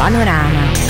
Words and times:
Panoráma. 0.00 0.89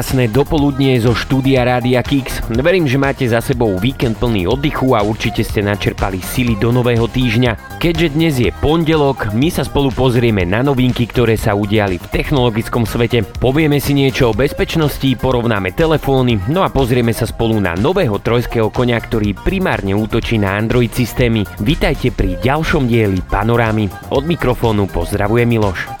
Krásne 0.00 0.32
dopoludnie 0.32 0.96
zo 0.96 1.12
štúdia 1.12 1.60
Rádia 1.60 2.00
Kix. 2.00 2.40
Verím, 2.48 2.88
že 2.88 2.96
máte 2.96 3.28
za 3.28 3.44
sebou 3.44 3.76
víkend 3.76 4.16
plný 4.16 4.48
oddychu 4.48 4.96
a 4.96 5.04
určite 5.04 5.44
ste 5.44 5.60
načerpali 5.60 6.24
sily 6.24 6.56
do 6.56 6.72
nového 6.72 7.04
týždňa. 7.04 7.76
Keďže 7.76 8.08
dnes 8.16 8.34
je 8.40 8.48
pondelok, 8.64 9.36
my 9.36 9.52
sa 9.52 9.60
spolu 9.60 9.92
pozrieme 9.92 10.48
na 10.48 10.64
novinky, 10.64 11.04
ktoré 11.04 11.36
sa 11.36 11.52
udiali 11.52 12.00
v 12.00 12.08
technologickom 12.16 12.88
svete. 12.88 13.28
Povieme 13.44 13.76
si 13.76 13.92
niečo 13.92 14.32
o 14.32 14.36
bezpečnosti, 14.40 15.20
porovnáme 15.20 15.76
telefóny, 15.76 16.48
no 16.48 16.64
a 16.64 16.72
pozrieme 16.72 17.12
sa 17.12 17.28
spolu 17.28 17.60
na 17.60 17.76
nového 17.76 18.16
trojského 18.24 18.72
konia, 18.72 18.96
ktorý 19.04 19.36
primárne 19.36 19.92
útočí 19.92 20.40
na 20.40 20.56
Android 20.56 20.96
systémy. 20.96 21.44
Vítajte 21.60 22.08
pri 22.08 22.40
ďalšom 22.40 22.88
dieli 22.88 23.20
Panorámy. 23.20 23.92
Od 24.16 24.24
mikrofónu 24.24 24.88
pozdravuje 24.88 25.44
Miloš. 25.44 25.99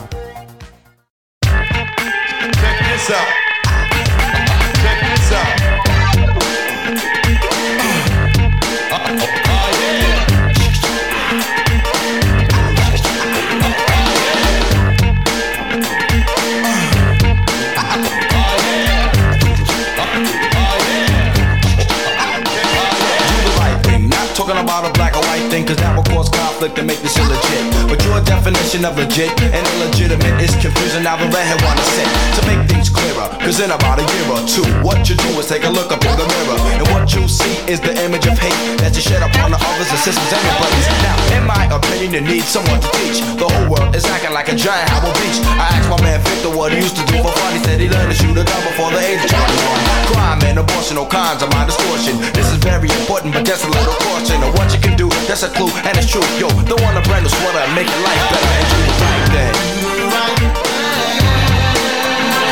Conflict 26.60 26.78
and 26.78 26.88
make 26.88 27.00
this 27.00 27.16
illegit. 27.16 27.88
But 27.88 28.04
your 28.04 28.20
definition 28.20 28.84
of 28.84 28.92
legit 28.96 29.32
and 29.40 29.64
illegitimate 29.80 30.36
is 30.44 30.52
confusing. 30.60 31.02
Now 31.02 31.16
the 31.16 31.24
redhead 31.32 31.56
wanna 31.64 31.84
say 31.96 32.04
to 32.36 32.40
make 32.44 32.60
things 32.68 32.92
clearer. 32.92 33.32
Cause 33.40 33.60
in 33.64 33.72
about 33.72 33.96
a 33.96 34.04
year 34.04 34.26
or 34.28 34.44
two, 34.44 34.66
what 34.84 35.08
you 35.08 35.16
do 35.16 35.30
is 35.40 35.48
take 35.48 35.64
a 35.64 35.72
look 35.72 35.88
up 35.88 36.04
in 36.04 36.12
the 36.20 36.26
mirror. 36.28 36.58
And 36.76 36.84
what 36.92 37.08
you 37.16 37.24
see 37.28 37.56
is 37.64 37.80
the 37.80 37.96
image 38.04 38.26
of 38.28 38.36
hate 38.36 38.60
that 38.84 38.92
you 38.92 39.00
shed 39.00 39.24
upon 39.24 39.56
the 39.56 39.60
others 39.60 39.88
and 39.88 40.00
sisters 40.04 40.30
and 40.36 40.42
your 40.44 40.56
buddies. 40.60 40.86
Now, 41.00 41.16
in 41.40 41.42
my 41.48 41.64
opinion, 41.72 42.12
you 42.12 42.20
need 42.20 42.44
someone 42.44 42.80
to 42.84 42.90
teach. 43.00 43.24
The 43.40 43.48
whole 43.48 43.68
world 43.72 43.96
is 43.96 44.04
acting 44.04 44.36
like 44.36 44.52
a 44.52 44.56
giant 44.56 44.88
Howell 44.92 45.16
Beach. 45.16 45.40
I 45.56 45.80
asked 45.80 45.88
my 45.88 46.00
man 46.04 46.20
Victor 46.20 46.52
what 46.52 46.76
he 46.76 46.84
used 46.84 46.96
to 47.00 47.04
do 47.08 47.16
for 47.24 47.32
fun. 47.40 47.56
He 47.56 47.60
said 47.64 47.80
he 47.80 47.88
learned 47.88 48.12
to 48.12 48.16
shoot 48.20 48.36
a 48.36 48.44
gun 48.44 48.60
before 48.68 48.92
the 48.92 49.00
age 49.00 49.24
of 49.24 49.32
21. 49.32 50.12
Crime 50.12 50.40
and 50.44 50.58
abortion, 50.60 51.00
all 51.00 51.08
kinds 51.08 51.40
of 51.40 51.48
my 51.56 51.64
distortion. 51.64 52.20
This 52.36 52.52
is 52.52 52.60
very 52.60 52.92
important, 53.00 53.32
but 53.32 53.48
just 53.48 53.64
a 53.64 53.70
little 53.72 53.96
caution 54.04 54.44
of 54.44 54.52
what 54.60 54.68
you 54.76 54.80
can 54.84 54.92
do. 55.00 55.08
That's 55.24 55.42
a 55.42 55.48
clue, 55.48 55.72
and 55.88 55.96
it's 55.96 56.10
true. 56.10 56.26
Yo, 56.36 56.49
don't 56.68 56.82
want 56.82 56.96
a 56.96 57.02
brand 57.02 57.24
new 57.24 57.30
sweater 57.30 57.58
and 57.58 57.74
make 57.74 57.88
your 57.88 58.02
life 58.02 58.24
better 58.30 58.52
and 58.58 58.66
do 58.70 58.78
the 58.88 58.94
right 59.02 59.24
thing. 59.34 59.54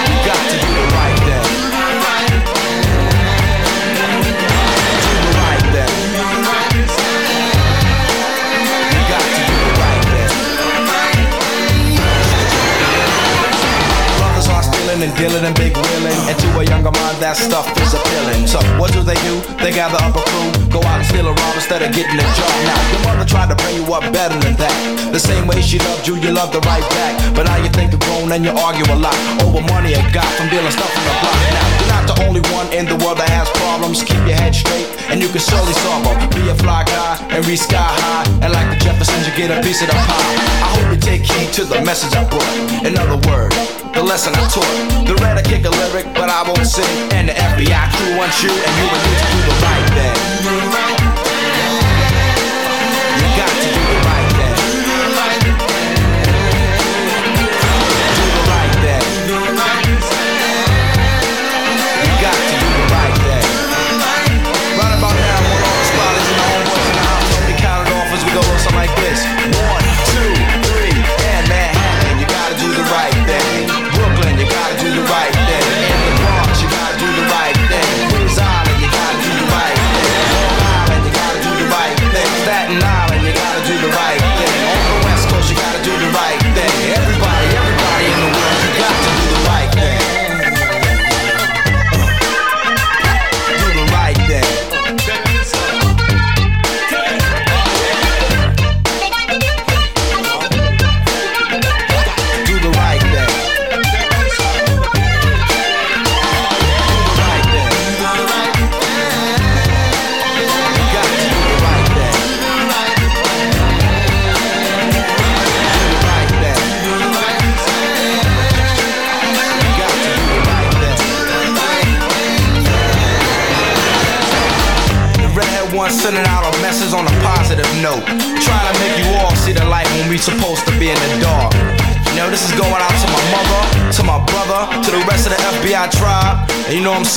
You 0.09 0.19
got 0.27 0.43
to 0.51 0.57
do 0.59 0.71
the 0.75 0.87
right 0.95 1.08
dealing 15.19 15.43
and 15.43 15.57
big 15.59 15.75
wheeling, 15.75 16.21
and 16.31 16.37
to 16.39 16.49
a 16.63 16.65
younger 16.71 16.95
mind 16.95 17.19
that 17.19 17.35
stuff 17.35 17.67
is 17.83 17.91
appealing. 17.91 18.47
So 18.47 18.63
what 18.79 18.95
do 18.95 19.03
they 19.03 19.19
do? 19.27 19.43
They 19.59 19.75
gather 19.75 19.99
up 19.99 20.15
a 20.15 20.23
crew, 20.23 20.49
go 20.71 20.79
out 20.87 21.03
and 21.03 21.07
steal 21.11 21.27
a 21.27 21.35
rob 21.35 21.55
instead 21.59 21.83
of 21.83 21.91
getting 21.91 22.15
a 22.15 22.29
job. 22.39 22.55
Now 22.63 22.79
your 22.95 23.03
mother 23.03 23.27
tried 23.27 23.51
to 23.51 23.59
bring 23.59 23.83
you 23.83 23.85
up 23.91 24.07
better 24.15 24.39
than 24.39 24.55
that. 24.63 24.75
The 25.11 25.19
same 25.19 25.51
way 25.51 25.59
she 25.59 25.83
loved 25.83 26.07
you, 26.07 26.15
you 26.23 26.31
loved 26.31 26.55
her 26.55 26.63
right 26.63 26.87
back. 26.95 27.19
But 27.35 27.51
now 27.51 27.59
you 27.59 27.69
think 27.75 27.91
you're 27.91 28.05
grown 28.07 28.31
and 28.31 28.47
you 28.47 28.55
argue 28.55 28.87
a 28.87 28.95
lot 28.95 29.19
over 29.43 29.61
money 29.67 29.91
you 29.99 30.07
got 30.15 30.31
from 30.39 30.47
dealing 30.55 30.71
stuff 30.71 30.89
on 30.95 31.03
the 31.03 31.15
block. 31.19 31.39
Now 31.51 31.67
you're 31.67 31.91
not 31.91 32.05
the 32.07 32.17
only 32.23 32.43
one 32.55 32.71
in 32.71 32.87
the 32.87 32.97
world 33.03 33.19
that 33.19 33.29
has 33.35 33.51
problems. 33.59 34.07
Keep 34.07 34.23
your 34.23 34.39
head 34.39 34.55
straight 34.55 34.87
and 35.11 35.19
you 35.19 35.27
can 35.35 35.43
surely 35.43 35.75
solve 35.83 36.07
them. 36.07 36.15
Be 36.31 36.47
a 36.47 36.55
fly 36.55 36.87
guy 36.87 37.19
and 37.35 37.43
reach 37.51 37.67
sky 37.67 37.83
high, 37.83 38.23
and 38.45 38.55
like 38.55 38.71
the 38.71 38.79
Jeffersons, 38.79 39.27
you 39.27 39.35
get 39.35 39.51
a 39.51 39.59
piece 39.67 39.83
of 39.83 39.91
the 39.91 39.99
pie. 39.99 40.35
I 40.63 40.69
hope 40.79 40.95
you 40.95 41.01
take 41.01 41.27
heed 41.27 41.51
to 41.59 41.65
the 41.65 41.83
message 41.83 42.15
I 42.15 42.23
brought. 42.29 42.47
In 42.87 42.95
other 42.95 43.19
words, 43.27 43.57
the 43.95 44.03
lesson 44.05 44.33
I 44.37 44.47
taught. 44.53 45.08
The 45.09 45.15
red 45.23 45.39
I 45.39 45.43
kick 45.43 45.65
a 45.65 45.71
lyric, 45.71 46.05
but 46.13 46.29
I 46.29 46.43
won't 46.47 46.67
sing. 46.67 46.85
And 47.13 47.31
the 47.31 47.33
FBI 47.33 47.85
crew 47.97 48.19
wants 48.19 48.43
you, 48.43 48.51
and 48.51 48.73
you 48.77 48.87
to 48.93 49.25
do 49.33 49.41
the 49.49 49.57
right 49.65 49.89
thing. 49.97 50.38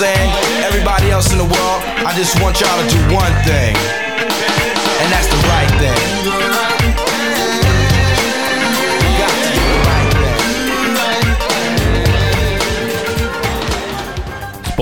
Saying? 0.02 0.32
Everybody 0.66 1.12
else 1.12 1.32
in 1.32 1.38
the 1.38 1.46
world, 1.46 1.80
I 2.10 2.12
just 2.18 2.42
want 2.42 2.60
y'all 2.60 2.82
to 2.82 2.90
do 2.90 3.14
one 3.14 3.34
thing. 3.46 4.11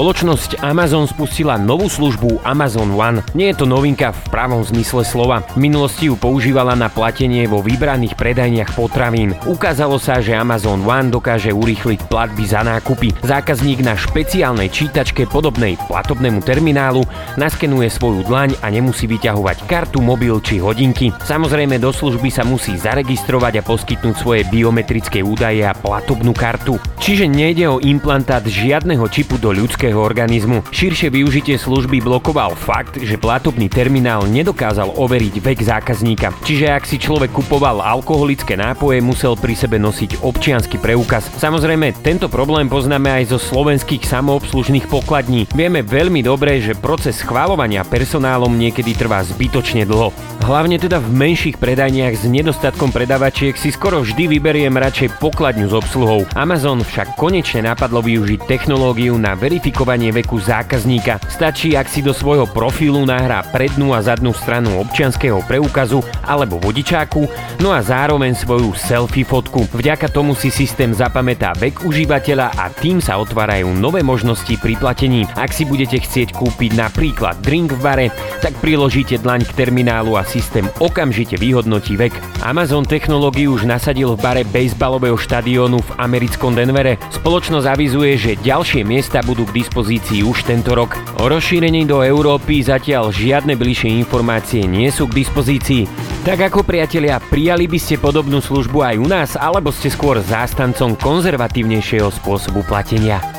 Spoločnosť 0.09 0.65
Amazon 0.65 1.05
spustila 1.05 1.53
novú 1.61 1.85
službu 1.85 2.41
Amazon 2.41 2.97
One. 2.97 3.21
Nie 3.37 3.53
je 3.53 3.61
to 3.61 3.69
novinka 3.69 4.09
v 4.09 4.21
pravom 4.33 4.65
zmysle 4.65 5.05
slova. 5.05 5.45
V 5.53 5.61
minulosti 5.61 6.09
ju 6.09 6.17
používala 6.17 6.73
na 6.73 6.89
platenie 6.89 7.45
vo 7.45 7.61
vybraných 7.61 8.17
predajniach 8.17 8.73
potravín. 8.73 9.37
Ukázalo 9.45 10.01
sa, 10.01 10.17
že 10.17 10.33
Amazon 10.33 10.81
One 10.81 11.13
dokáže 11.13 11.53
urýchliť 11.53 12.09
platby 12.09 12.41
za 12.41 12.65
nákupy. 12.65 13.21
Zákazník 13.21 13.85
na 13.85 13.93
špeciálnej 13.93 14.73
čítačke 14.73 15.29
podobnej 15.29 15.77
platobnému 15.85 16.41
terminálu 16.41 17.05
naskenuje 17.37 17.93
svoju 17.93 18.25
dlaň 18.25 18.57
a 18.65 18.73
nemusí 18.73 19.05
vyťahovať 19.05 19.69
kartu, 19.69 20.01
mobil 20.01 20.41
či 20.41 20.57
hodinky. 20.57 21.13
Samozrejme 21.21 21.77
do 21.77 21.93
služby 21.93 22.33
sa 22.33 22.41
musí 22.41 22.73
zaregistrovať 22.73 23.61
a 23.61 23.65
poskytnúť 23.67 24.15
svoje 24.17 24.41
biometrické 24.49 25.21
údaje 25.21 25.61
a 25.61 25.77
platobnú 25.77 26.33
kartu. 26.33 26.81
Čiže 26.97 27.29
nejde 27.29 27.69
o 27.69 27.77
implantát 27.77 28.41
žiadneho 28.41 29.05
čipu 29.05 29.37
do 29.37 29.53
ľudského 29.53 29.98
ľudského 29.99 30.07
organizmu. 30.07 30.63
Širšie 30.71 31.11
využitie 31.11 31.59
služby 31.59 31.99
blokoval 31.99 32.55
fakt, 32.55 32.95
že 33.03 33.19
platobný 33.19 33.67
terminál 33.67 34.23
nedokázal 34.31 34.95
overiť 34.95 35.43
vek 35.43 35.59
zákazníka. 35.59 36.31
Čiže 36.47 36.71
ak 36.71 36.87
si 36.87 36.95
človek 36.95 37.35
kupoval 37.35 37.83
alkoholické 37.83 38.55
nápoje, 38.55 39.03
musel 39.03 39.35
pri 39.35 39.53
sebe 39.59 39.75
nosiť 39.75 40.23
občiansky 40.23 40.79
preukaz. 40.79 41.27
Samozrejme, 41.35 41.99
tento 41.99 42.31
problém 42.31 42.71
poznáme 42.71 43.11
aj 43.11 43.35
zo 43.35 43.39
slovenských 43.41 44.07
samoobslužných 44.07 44.87
pokladní. 44.87 45.51
Vieme 45.51 45.83
veľmi 45.83 46.23
dobre, 46.23 46.63
že 46.63 46.79
proces 46.79 47.19
schválovania 47.19 47.83
personálom 47.83 48.55
niekedy 48.55 48.95
trvá 48.95 49.19
zbytočne 49.25 49.83
dlho. 49.83 50.15
Hlavne 50.39 50.79
teda 50.79 51.03
v 51.03 51.11
menších 51.11 51.59
predajniach 51.59 52.15
s 52.15 52.23
nedostatkom 52.23 52.95
predavačiek 52.95 53.53
si 53.59 53.75
skoro 53.75 54.01
vždy 54.01 54.39
vyberiem 54.39 54.71
radšej 54.71 55.19
pokladňu 55.19 55.67
s 55.67 55.75
obsluhou. 55.75 56.23
Amazon 56.33 56.79
však 56.79 57.19
konečne 57.19 57.67
napadlo 57.67 57.99
využiť 57.99 58.47
technológiu 58.47 59.19
na 59.19 59.35
verifikovanie 59.35 59.88
veku 59.97 60.37
zákazníka. 60.37 61.17
Stačí, 61.25 61.73
ak 61.73 61.89
si 61.89 62.05
do 62.05 62.13
svojho 62.13 62.45
profilu 62.45 63.01
nahrá 63.09 63.41
prednú 63.49 63.97
a 63.97 64.05
zadnú 64.05 64.29
stranu 64.37 64.77
občianského 64.85 65.41
preukazu 65.49 66.05
alebo 66.21 66.61
vodičáku, 66.61 67.25
no 67.57 67.73
a 67.73 67.81
zároveň 67.81 68.37
svoju 68.37 68.77
selfie 68.77 69.25
fotku. 69.25 69.65
Vďaka 69.73 70.13
tomu 70.13 70.37
si 70.37 70.53
systém 70.53 70.93
zapamätá 70.93 71.57
vek 71.57 71.81
užívateľa 71.89 72.53
a 72.53 72.69
tým 72.69 73.01
sa 73.01 73.17
otvárajú 73.17 73.73
nové 73.73 74.05
možnosti 74.05 74.53
pri 74.61 74.77
platení. 74.77 75.25
Ak 75.33 75.49
si 75.49 75.65
budete 75.65 75.97
chcieť 75.97 76.37
kúpiť 76.37 76.77
napríklad 76.77 77.41
drink 77.41 77.73
v 77.73 77.81
bare, 77.81 78.07
tak 78.45 78.53
priložíte 78.61 79.17
dlaň 79.25 79.49
k 79.49 79.55
terminálu 79.65 80.13
a 80.19 80.27
systém 80.27 80.69
okamžite 80.77 81.39
vyhodnotí 81.41 81.97
vek. 81.97 82.13
Amazon 82.45 82.85
technológiu 82.85 83.57
už 83.57 83.65
nasadil 83.65 84.13
v 84.13 84.21
bare 84.21 84.43
baseballového 84.45 85.17
štadiónu 85.17 85.81
v 85.81 85.91
americkom 85.97 86.53
Denvere. 86.53 86.99
Spoločnosť 87.15 87.65
avizuje, 87.65 88.19
že 88.19 88.41
ďalšie 88.43 88.83
miesta 88.83 89.23
budú 89.23 89.47
k 89.47 89.63
dispozícii 89.63 89.78
už 90.25 90.43
tento 90.43 90.75
rok. 90.75 90.99
O 91.23 91.31
rozšírení 91.31 91.87
do 91.87 92.03
Európy 92.03 92.59
zatiaľ 92.59 93.15
žiadne 93.15 93.55
bližšie 93.55 93.95
informácie 93.95 94.67
nie 94.67 94.91
sú 94.91 95.07
k 95.07 95.23
dispozícii. 95.23 95.87
Tak 96.27 96.51
ako 96.51 96.67
priatelia, 96.67 97.23
prijali 97.23 97.65
by 97.65 97.79
ste 97.79 97.95
podobnú 97.95 98.43
službu 98.43 98.83
aj 98.83 98.95
u 98.99 99.07
nás, 99.07 99.29
alebo 99.39 99.71
ste 99.71 99.87
skôr 99.87 100.19
zástancom 100.19 100.99
konzervatívnejšieho 100.99 102.11
spôsobu 102.11 102.67
platenia? 102.67 103.38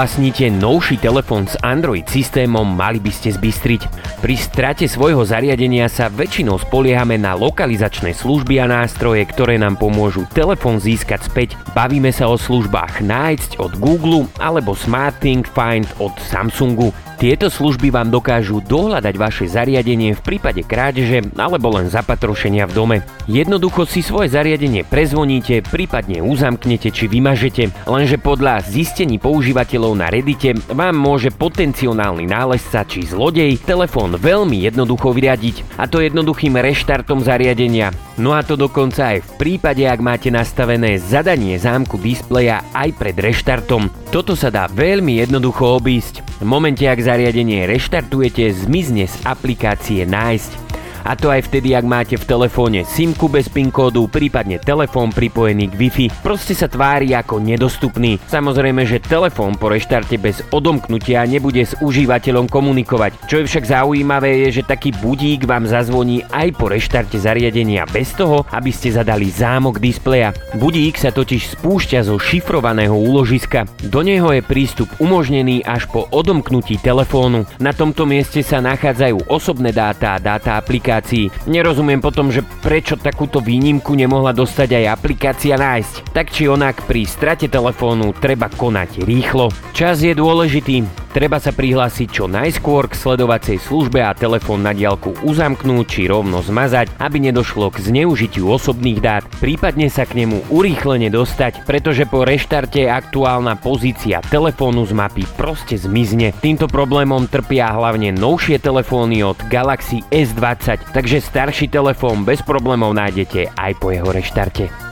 Vlastníte 0.00 0.48
novší 0.48 0.96
telefón 0.96 1.44
s 1.44 1.60
Android 1.60 2.08
systémom, 2.08 2.64
mali 2.64 2.96
by 2.96 3.12
ste 3.12 3.36
zbystriť. 3.36 3.84
Pri 4.24 4.32
strate 4.32 4.88
svojho 4.88 5.20
zariadenia 5.28 5.92
sa 5.92 6.08
väčšinou 6.08 6.56
spoliehame 6.56 7.20
na 7.20 7.36
lokalizačné 7.36 8.16
služby 8.16 8.64
a 8.64 8.66
nástroje, 8.80 9.20
ktoré 9.28 9.60
nám 9.60 9.76
pomôžu 9.76 10.24
telefón 10.32 10.80
získať 10.80 11.20
späť. 11.28 11.48
Bavíme 11.76 12.08
sa 12.16 12.32
o 12.32 12.40
službách 12.40 13.04
nájsť 13.04 13.60
od 13.60 13.76
Google 13.76 14.24
alebo 14.40 14.72
SmartThing 14.72 15.44
Find 15.44 15.84
od 16.00 16.16
Samsungu. 16.16 16.96
Tieto 17.20 17.52
služby 17.52 17.92
vám 17.92 18.08
dokážu 18.08 18.64
dohľadať 18.64 19.14
vaše 19.20 19.44
zariadenie 19.44 20.16
v 20.16 20.24
prípade 20.24 20.64
krádeže 20.64 21.20
alebo 21.36 21.68
len 21.76 21.92
zapatrošenia 21.92 22.64
v 22.64 22.72
dome. 22.72 22.98
Jednoducho 23.28 23.84
si 23.84 24.00
svoje 24.00 24.32
zariadenie 24.32 24.88
prezvoníte, 24.88 25.60
prípadne 25.60 26.24
uzamknete 26.24 26.88
či 26.88 27.12
vymažete, 27.12 27.76
lenže 27.84 28.16
podľa 28.16 28.64
zistení 28.64 29.20
používateľov 29.20 30.00
na 30.00 30.08
Reddite 30.08 30.64
vám 30.72 30.96
môže 30.96 31.28
potenciálny 31.28 32.24
nálezca 32.24 32.88
či 32.88 33.04
zlodej 33.04 33.60
telefón 33.68 34.16
veľmi 34.16 34.64
jednoducho 34.64 35.12
vyriadiť 35.12 35.76
a 35.76 35.84
to 35.92 36.00
jednoduchým 36.00 36.56
reštartom 36.56 37.20
zariadenia. 37.20 37.92
No 38.16 38.32
a 38.32 38.40
to 38.40 38.56
dokonca 38.56 39.16
aj 39.16 39.24
v 39.24 39.30
prípade, 39.36 39.84
ak 39.84 40.00
máte 40.00 40.32
nastavené 40.32 40.96
zadanie 40.96 41.60
zámku 41.60 42.00
displeja 42.00 42.64
aj 42.72 42.96
pred 42.96 43.16
reštartom. 43.16 43.92
Toto 44.08 44.32
sa 44.32 44.48
dá 44.48 44.72
veľmi 44.72 45.20
jednoducho 45.20 45.80
obísť. 45.80 46.40
V 46.40 46.48
momente, 46.48 46.88
ak 46.88 47.00
zariadenie 47.10 47.66
reštartujete, 47.66 48.54
zmizne 48.54 49.10
z 49.10 49.26
aplikácie 49.26 50.06
Nájsť. 50.06 50.78
A 51.08 51.16
to 51.16 51.32
aj 51.32 51.48
vtedy, 51.48 51.72
ak 51.72 51.86
máte 51.88 52.20
v 52.20 52.28
telefóne 52.28 52.84
SIMku 52.84 53.32
bez 53.32 53.48
PIN 53.48 53.72
kódu, 53.72 54.04
prípadne 54.04 54.60
telefón 54.60 55.08
pripojený 55.16 55.72
k 55.72 55.78
Wi-Fi. 55.80 56.06
Proste 56.20 56.52
sa 56.52 56.68
tvári 56.68 57.16
ako 57.16 57.40
nedostupný. 57.40 58.20
Samozrejme, 58.28 58.84
že 58.84 59.00
telefón 59.00 59.56
po 59.56 59.72
reštarte 59.72 60.20
bez 60.20 60.44
odomknutia 60.52 61.24
nebude 61.24 61.64
s 61.64 61.72
užívateľom 61.80 62.52
komunikovať. 62.52 63.24
Čo 63.24 63.40
je 63.40 63.48
však 63.48 63.64
zaujímavé 63.64 64.44
je, 64.44 64.60
že 64.60 64.68
taký 64.68 64.92
budík 65.00 65.48
vám 65.48 65.64
zazvoní 65.64 66.20
aj 66.28 66.52
po 66.60 66.68
reštarte 66.68 67.16
zariadenia 67.16 67.88
bez 67.88 68.12
toho, 68.12 68.44
aby 68.52 68.68
ste 68.68 68.92
zadali 68.92 69.32
zámok 69.32 69.80
displeja. 69.80 70.36
Budík 70.60 71.00
sa 71.00 71.08
totiž 71.08 71.56
spúšťa 71.56 72.04
zo 72.04 72.20
šifrovaného 72.20 72.92
úložiska. 72.92 73.64
Do 73.88 74.04
neho 74.04 74.28
je 74.36 74.44
prístup 74.44 74.92
umožnený 75.00 75.64
až 75.64 75.88
po 75.88 76.04
odomknutí 76.12 76.76
telefónu. 76.76 77.48
Na 77.56 77.72
tomto 77.72 78.04
mieste 78.04 78.44
sa 78.44 78.60
nachádzajú 78.60 79.32
osobné 79.32 79.72
dáta 79.72 80.14
a 80.14 80.22
dáta 80.22 80.60
aplikácie 80.60 80.89
aplikácií. 80.90 81.30
Nerozumiem 81.46 82.02
potom, 82.02 82.34
že 82.34 82.42
prečo 82.42 82.98
takúto 82.98 83.38
výnimku 83.38 83.94
nemohla 83.94 84.34
dostať 84.34 84.82
aj 84.82 84.84
aplikácia 84.98 85.54
nájsť. 85.54 86.10
Tak 86.10 86.34
či 86.34 86.50
onak 86.50 86.82
pri 86.82 87.06
strate 87.06 87.46
telefónu 87.46 88.10
treba 88.18 88.50
konať 88.50 89.06
rýchlo. 89.06 89.54
Čas 89.70 90.02
je 90.02 90.10
dôležitý. 90.10 90.82
Treba 91.10 91.42
sa 91.42 91.50
prihlásiť 91.50 92.06
čo 92.06 92.30
najskôr 92.30 92.86
k 92.86 92.94
sledovacej 92.94 93.58
službe 93.58 93.98
a 93.98 94.14
telefón 94.14 94.62
na 94.62 94.70
diálku 94.70 95.18
uzamknúť 95.26 95.86
či 95.90 96.02
rovno 96.06 96.38
zmazať, 96.38 97.02
aby 97.02 97.18
nedošlo 97.18 97.74
k 97.74 97.82
zneužitiu 97.82 98.46
osobných 98.46 99.02
dát, 99.02 99.26
prípadne 99.42 99.90
sa 99.90 100.06
k 100.06 100.22
nemu 100.22 100.54
urýchlene 100.54 101.10
dostať, 101.10 101.66
pretože 101.66 102.06
po 102.06 102.22
reštarte 102.22 102.86
aktuálna 102.86 103.58
pozícia 103.58 104.22
telefónu 104.22 104.86
z 104.86 104.94
mapy 104.94 105.26
proste 105.34 105.74
zmizne. 105.74 106.30
Týmto 106.38 106.70
problémom 106.70 107.26
trpia 107.26 107.74
hlavne 107.74 108.14
novšie 108.14 108.62
telefóny 108.62 109.26
od 109.26 109.38
Galaxy 109.50 110.06
S20, 110.14 110.94
takže 110.94 111.18
starší 111.18 111.66
telefón 111.66 112.22
bez 112.22 112.38
problémov 112.46 112.94
nájdete 112.94 113.50
aj 113.58 113.72
po 113.82 113.90
jeho 113.90 114.14
reštarte. 114.14 114.89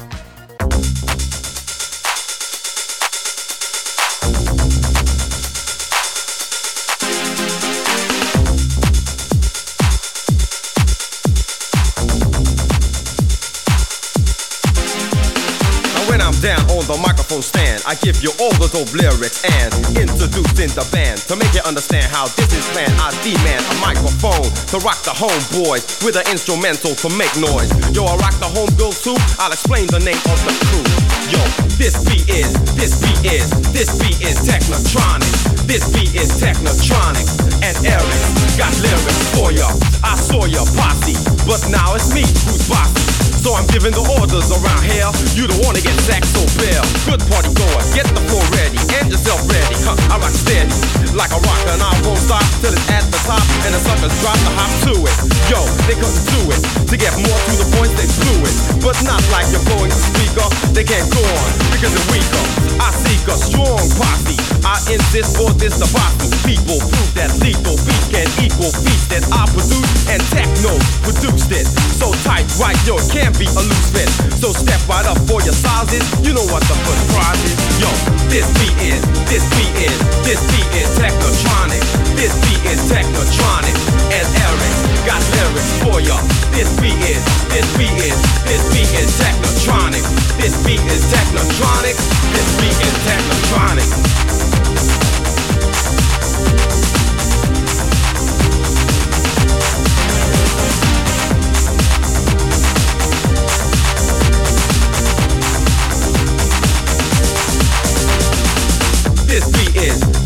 The 16.88 16.96
microphone 17.04 17.42
stand. 17.42 17.84
I 17.84 17.94
give 18.00 18.24
you 18.24 18.32
all 18.40 18.50
the 18.56 18.66
dope 18.72 18.88
lyrics 18.96 19.44
and 19.44 19.68
introducing 19.92 20.72
the 20.72 20.88
band 20.88 21.20
to 21.28 21.36
make 21.36 21.52
you 21.52 21.60
understand 21.68 22.08
how 22.08 22.32
this 22.32 22.48
is 22.48 22.64
planned. 22.72 22.96
I 22.96 23.12
demand 23.20 23.60
a 23.68 23.76
microphone 23.84 24.48
to 24.72 24.76
rock 24.80 24.96
the 25.04 25.12
homeboys 25.12 25.84
with 26.00 26.16
an 26.16 26.24
instrumental 26.32 26.96
to 26.96 27.08
make 27.12 27.32
noise. 27.36 27.68
Yo, 27.92 28.08
I 28.08 28.16
rock 28.16 28.40
the 28.40 28.48
homegirls 28.48 29.04
too. 29.04 29.16
I'll 29.36 29.52
explain 29.52 29.86
the 29.92 30.00
name 30.00 30.20
of 30.32 30.40
the 30.48 30.54
crew. 30.64 30.88
Yo, 31.28 31.40
this 31.76 32.00
beat 32.08 32.24
is, 32.32 32.56
this 32.72 32.96
beat 33.04 33.36
is, 33.36 33.52
this 33.76 33.92
beat 34.00 34.24
is 34.24 34.40
Technotronic. 34.48 35.57
This 35.68 35.84
beat 35.92 36.16
is 36.16 36.32
Technotronic. 36.40 37.28
And 37.60 37.76
Eric 37.84 38.20
got 38.56 38.72
lyrics 38.80 39.20
for 39.36 39.52
ya. 39.52 39.68
I 40.00 40.16
saw 40.16 40.48
your 40.48 40.64
posse, 40.72 41.12
but 41.44 41.60
now 41.68 41.92
it's 41.92 42.08
me 42.16 42.24
who's 42.48 42.64
bossy. 42.64 43.04
So 43.36 43.52
I'm 43.52 43.68
giving 43.68 43.92
the 43.92 44.00
orders 44.16 44.48
around 44.48 44.80
here. 44.88 45.12
You 45.36 45.44
don't 45.44 45.60
wanna 45.60 45.84
get 45.84 45.92
sacked 46.08 46.32
so 46.32 46.40
bare. 46.56 46.80
Good 47.04 47.20
party 47.28 47.52
goer, 47.52 47.84
get 47.92 48.08
the 48.08 48.24
floor 48.32 48.40
ready 48.56 48.80
and 48.96 49.12
yourself 49.12 49.44
ready. 49.44 49.76
Huh, 49.84 49.92
I 50.08 50.16
rock 50.16 50.32
steady 50.32 50.72
like 51.12 51.36
a 51.36 51.40
rock 51.44 51.60
and 51.68 51.84
I 51.84 51.92
won't 52.00 52.16
stop 52.16 52.48
till 52.64 52.72
it's 52.72 52.88
at 52.88 53.04
the 53.12 53.20
top 53.28 53.44
and 53.68 53.76
the 53.76 53.80
suckers 53.84 54.16
drop 54.24 54.40
the 54.48 54.52
hop 54.56 54.72
to 54.88 54.96
it. 55.04 55.16
Yo, 55.52 55.60
they 55.84 56.00
couldn't 56.00 56.24
do 56.32 56.48
it. 56.48 56.60
To 56.88 56.96
get 56.96 57.12
more 57.12 57.40
to 57.44 57.54
the 57.60 57.68
point, 57.76 57.92
they 57.92 58.08
blew 58.24 58.40
it. 58.40 58.56
But 58.80 58.96
not 59.04 59.20
like 59.28 59.44
you're 59.52 59.60
blowing 59.68 59.92
the 59.92 60.00
speaker. 60.00 60.48
They 60.72 60.88
can't 60.88 61.04
go 61.12 61.20
on 61.20 61.50
because 61.76 61.92
they're 61.92 62.08
weaker. 62.08 62.44
I 62.80 62.88
seek 63.04 63.20
a 63.28 63.36
strong 63.36 63.84
posse. 64.00 64.37
I 64.78 64.94
insist 64.94 65.34
for 65.34 65.50
this 65.58 65.74
the 65.82 65.90
bossy 65.90 66.30
people 66.46 66.78
prove 66.78 67.10
that 67.18 67.34
lethal 67.42 67.74
beat 67.82 68.04
can 68.14 68.30
equal 68.38 68.70
beats 68.86 69.10
that 69.10 69.26
I 69.34 69.42
produce 69.50 69.90
and 70.06 70.22
techno 70.30 70.70
produced 71.02 71.50
it. 71.50 71.66
So 71.98 72.14
tight, 72.22 72.46
right, 72.62 72.78
yo, 72.86 72.94
can't 73.10 73.34
can 73.34 73.42
be 73.42 73.50
a 73.50 73.58
loose 73.58 73.90
fit. 73.90 74.06
So 74.38 74.54
step 74.54 74.78
right 74.86 75.02
up 75.02 75.18
for 75.26 75.42
your 75.42 75.56
sizes. 75.56 76.06
You 76.22 76.30
know 76.30 76.46
what 76.54 76.62
the 76.70 76.78
first 76.86 77.04
prize 77.10 77.42
is. 77.42 77.58
Yo, 77.82 77.90
this 78.30 78.46
beat 78.62 78.78
is, 78.78 79.02
this 79.26 79.42
beat 79.58 79.74
is, 79.82 79.98
this 80.22 80.38
beat 80.46 80.70
is 80.78 80.86
Technotronic. 80.94 81.82
This 82.14 82.38
beat 82.46 82.62
is 82.70 82.78
Technotronic. 82.86 83.74
And 84.14 84.26
Eric 84.30 84.74
got 85.02 85.18
lyrics 85.42 85.74
for 85.82 85.98
ya. 85.98 86.22
This 86.54 86.70
beat 86.78 87.02
is, 87.02 87.22
this 87.50 87.66
beat 87.74 87.98
is, 87.98 88.14
this 88.46 88.62
beat 88.70 88.90
is 88.94 89.10
Technotronic. 89.18 90.06
This 90.38 90.54
beat 90.62 90.82
is 90.86 91.02
Technotronic. 91.10 91.98
This 92.30 92.48
beat 92.62 92.78
is 92.78 92.94
Technotronic. 93.02 94.27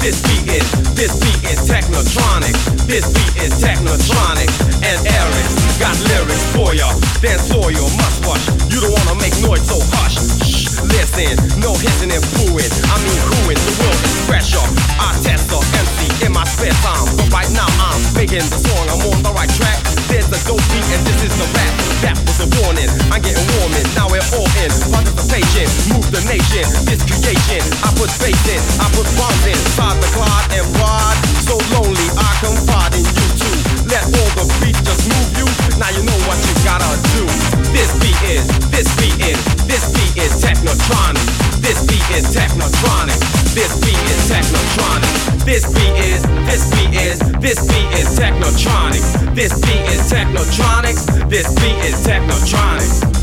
This 0.03 0.21
beat 0.21 0.42
is, 0.53 0.69
this 0.95 1.13
beat 1.17 1.41
is 1.49 1.59
technotronic. 1.65 2.55
This 2.87 3.09
beat 3.09 3.35
is 3.41 3.53
technotronic. 3.57 4.49
And 4.85 4.99
Eric 5.09 5.47
got 5.81 5.97
lyrics 6.13 6.45
for 6.53 6.75
ya. 6.77 6.89
Dance 7.25 7.49
floor, 7.49 7.73
you 7.73 7.85
must 7.97 8.25
rush. 8.25 8.45
You 8.69 8.81
don't 8.81 8.93
wanna 8.93 9.17
make 9.19 9.35
noise, 9.41 9.65
so 9.65 9.81
hush. 9.97 10.21
Shh, 10.45 10.79
listen, 10.85 11.33
no 11.59 11.73
hissing 11.75 12.13
and 12.13 12.25
booing. 12.37 12.73
I 12.93 12.97
mean 13.01 13.21
cooing, 13.33 13.61
the 13.61 13.75
world 13.81 14.01
is 14.05 14.17
pressure. 14.29 14.67
I 15.01 15.17
test 15.25 15.49
the 15.49 15.59
MC 15.59 16.27
in 16.27 16.33
my 16.33 16.45
spare 16.45 16.77
time. 16.85 17.07
But 17.17 17.29
right 17.33 17.51
now 17.53 17.69
I'm 17.81 18.01
making 18.15 18.45
the 18.45 18.59
song, 18.61 18.85
I'm 18.93 19.03
on 19.09 19.23
the 19.23 19.33
right 19.33 19.51
track. 19.57 19.81
There's 20.11 20.29
the 20.29 20.39
dope 20.45 20.63
beat 20.71 20.85
and 20.93 21.03
this 21.09 21.19
is 21.25 21.35
the 21.41 21.49
rap. 21.57 21.73
That 22.05 22.19
was 22.27 22.43
a 22.45 22.49
warning. 22.61 22.91
I'm 23.09 23.23
getting 23.23 23.47
warming, 23.57 23.87
now 23.97 24.11
we're 24.11 24.25
all 24.37 24.51
in. 24.61 24.71
Participation, 24.93 25.67
move 25.89 26.05
the 26.13 26.21
nation. 26.29 26.67
This 26.85 27.01
creation, 27.07 27.63
I 27.81 27.89
put 27.97 28.11
faith 28.11 28.43
in, 28.51 28.61
I 28.83 28.91
put 28.93 29.07
bombs 29.17 29.45
in. 29.47 29.59
Side 29.73 29.97
the 30.03 30.11
and. 30.51 30.73
So 31.43 31.59
lonely, 31.75 32.09
I 32.17 32.31
confide 32.41 32.95
in 32.95 33.05
you. 33.05 33.53
Let 33.91 34.09
all 34.09 34.31
the 34.39 34.47
beats 34.63 34.81
just 34.81 35.05
move 35.11 35.31
you. 35.37 35.47
Now 35.77 35.91
you 35.91 36.03
know 36.07 36.17
what 36.25 36.39
you 36.49 36.55
gotta 36.65 36.89
do. 37.13 37.27
This 37.75 37.93
beat 38.01 38.17
is, 38.25 38.47
this 38.71 38.89
beat 38.97 39.13
is, 39.21 39.37
this 39.67 39.91
beat 39.93 40.17
is 40.17 40.33
technotronic. 40.41 41.21
This 41.61 41.85
beat 41.85 42.07
is 42.17 42.25
technotronic. 42.33 43.19
This 43.53 43.77
beat 43.85 44.01
is 44.09 44.31
technotronic. 44.31 45.45
This 45.45 45.67
beat 45.75 45.97
is, 45.99 46.23
this 46.47 46.71
beat 46.73 46.95
is, 46.95 47.19
this 47.41 47.59
beat 47.69 47.93
is. 47.93 48.13
This 49.35 49.53
beat 49.61 49.85
is 49.93 50.13
technotronic. 50.13 51.29
This 51.29 51.53
beat 51.61 51.79
is 51.85 52.07
technotronic. 52.07 53.22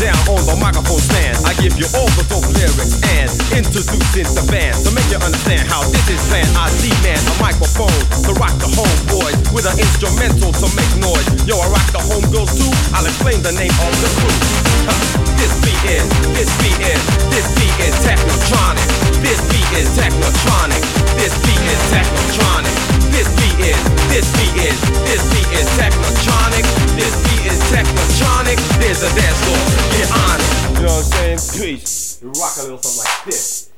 Down 0.00 0.16
on 0.32 0.40
the 0.48 0.56
microphone 0.56 0.98
stand, 0.98 1.36
I 1.44 1.52
give 1.60 1.76
you 1.76 1.84
all 1.92 2.08
the 2.16 2.24
dope 2.24 2.48
lyrics 2.56 2.96
and 3.20 3.28
introducing 3.52 4.24
the 4.32 4.40
band 4.48 4.72
to 4.80 4.90
make 4.96 5.04
you 5.12 5.20
understand 5.20 5.68
how 5.68 5.84
this 5.92 6.08
is 6.08 6.16
planned. 6.32 6.48
I 6.56 6.72
demand 6.80 7.20
a 7.28 7.36
microphone 7.36 8.00
to 8.24 8.32
rock 8.40 8.56
the 8.64 8.72
homeboys 8.72 9.36
with 9.52 9.68
an 9.68 9.76
instrumental 9.76 10.56
to 10.56 10.66
make 10.72 10.88
noise. 10.96 11.28
Yo, 11.44 11.60
I 11.60 11.68
rock 11.68 11.84
the 11.92 12.00
home 12.00 12.24
too. 12.32 12.72
I'll 12.96 13.04
explain 13.04 13.44
the 13.44 13.52
name 13.52 13.76
of 13.76 13.92
the 14.00 14.08
crew. 14.16 15.29
This 15.40 15.56
beat 15.64 15.80
is, 15.88 16.04
this 16.36 16.52
beat 16.60 16.76
is, 16.84 17.00
this 17.32 17.48
beat 17.56 17.72
is 17.80 17.96
technotronic. 18.04 18.84
This 19.24 19.40
beat 19.48 19.64
is 19.80 19.88
technotronic. 19.96 20.84
This 21.16 21.32
beat 21.40 21.64
is 21.64 21.80
technotronic. 21.88 22.76
This 23.08 23.24
beat 23.40 23.56
is, 23.72 23.80
this 24.12 24.28
beat 24.36 24.52
is, 24.68 24.76
this 25.08 25.24
beat 25.32 25.48
is 25.56 25.64
technotronic. 25.80 26.64
This 26.92 27.16
beat 27.24 27.48
is 27.48 27.56
technotronic. 27.72 28.60
There's 28.84 29.00
a 29.00 29.08
dance 29.16 29.40
floor, 29.48 29.64
get 29.96 30.12
on 30.12 30.36
it. 30.36 30.44
You 30.76 30.84
know 30.84 30.92
what 30.92 31.08
I'm 31.08 31.38
saying? 31.40 31.40
Peace. 31.56 32.20
Rock 32.22 32.56
a 32.58 32.62
little 32.62 32.78
something 32.78 33.00
like 33.00 33.24
this. 33.24 33.70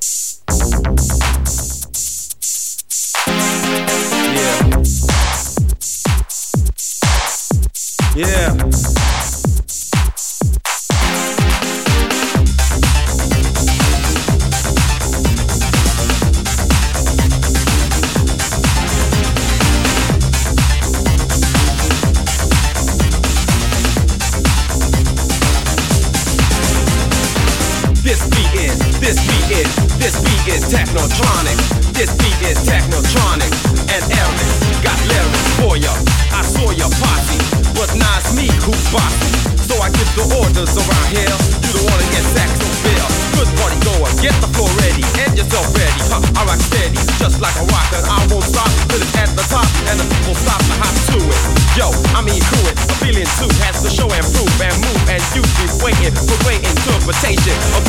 Give 40.62 40.78
around 40.78 41.08
here. 41.10 41.34
You 41.66 41.70
don't 41.74 41.86
wanna 41.90 42.06
get 42.14 42.22
sacked 42.34 42.54
so 42.62 42.68
fair. 42.86 43.02
Good 43.34 43.50
party 43.58 43.78
goer, 43.82 44.10
get 44.22 44.34
the 44.38 44.46
floor 44.54 44.70
ready 44.78 45.02
and 45.18 45.34
yourself 45.36 45.66
ready. 45.74 45.98
Huh, 46.06 46.22
I 46.38 46.44
rock 46.46 46.60
steady, 46.60 46.98
just 47.18 47.40
like 47.40 47.56
a 47.56 47.66
rocker. 47.66 48.02
I 48.06 48.22
won't 48.30 48.44
stop 48.44 48.70
till 48.88 49.02
it's 49.02 49.14
at 49.16 49.30
the 49.34 49.42
top 49.50 49.66
and 49.90 49.98
the 49.98 50.06
people 50.06 50.34
stop 50.34 50.60
to 50.62 50.74
hop 50.78 50.94
to 51.10 51.18
it. 51.18 51.42
Yo, 51.74 51.90
I 52.14 52.22
mean 52.22 52.40
crew 52.42 52.70
it. 52.70 53.01
Feeling 53.12 53.28
too 53.36 53.52
has 53.68 53.84
to 53.84 53.92
show 53.92 54.08
and 54.08 54.24
prove 54.32 54.56
and 54.64 54.72
move 54.80 55.04
and 55.12 55.20
you 55.36 55.44
be 55.60 55.68
waiting 55.84 56.16
for 56.16 56.32
great 56.48 56.64
interpretation 56.64 57.52
of. 57.76 57.84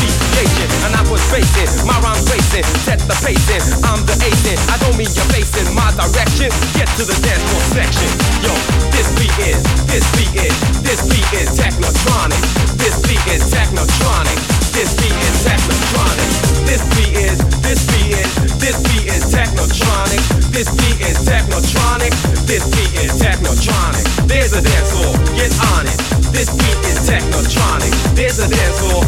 And 0.84 0.92
I 1.00 1.04
was 1.08 1.24
facing 1.32 1.72
my 1.88 1.96
rhymes 2.04 2.28
racing, 2.28 2.68
set 2.84 3.00
the 3.08 3.16
pacing. 3.24 3.64
I'm 3.88 4.04
the 4.04 4.20
acing. 4.20 4.60
I 4.68 4.76
don't 4.84 5.00
mean 5.00 5.08
you're 5.16 5.32
facing 5.32 5.72
my 5.72 5.96
direction. 5.96 6.52
Get 6.76 6.92
to 7.00 7.08
the 7.08 7.16
dance 7.24 7.40
floor 7.40 7.64
section. 7.72 8.12
Yo, 8.44 8.52
this 8.92 9.08
beat 9.16 9.32
is, 9.48 9.64
this 9.88 10.04
beat 10.20 10.36
is, 10.44 10.56
this 10.84 11.00
beat 11.08 11.32
is 11.40 11.56
technotronic. 11.56 12.44
This 12.76 13.00
beat 13.08 13.24
is 13.32 13.48
technotronic. 13.48 14.62
This 14.74 14.90
beat 14.98 15.14
is 15.14 15.46
technotronic. 15.46 16.66
This 16.66 16.82
beat 16.98 17.14
is, 17.14 17.38
this 17.62 17.86
beat 17.94 18.18
is, 18.18 18.58
this 18.58 18.78
beat 18.82 19.06
is 19.06 19.22
technotronic. 19.30 20.22
This 20.50 20.66
beat 20.74 21.00
is 21.06 21.18
technotronic. 21.22 22.10
This 22.50 22.66
beat 22.74 22.94
is 23.06 23.14
technotronic. 23.22 24.02
There's 24.26 24.54
a 24.54 24.62
dance 24.66 24.90
floor, 24.90 25.14
get 25.38 25.54
on 25.78 25.86
it. 25.86 25.98
This 26.34 26.50
beat 26.50 26.80
is 26.90 26.98
technotronic. 27.06 27.94
There's 28.18 28.40
a 28.40 28.50
dance 28.50 28.80
floor, 28.82 29.06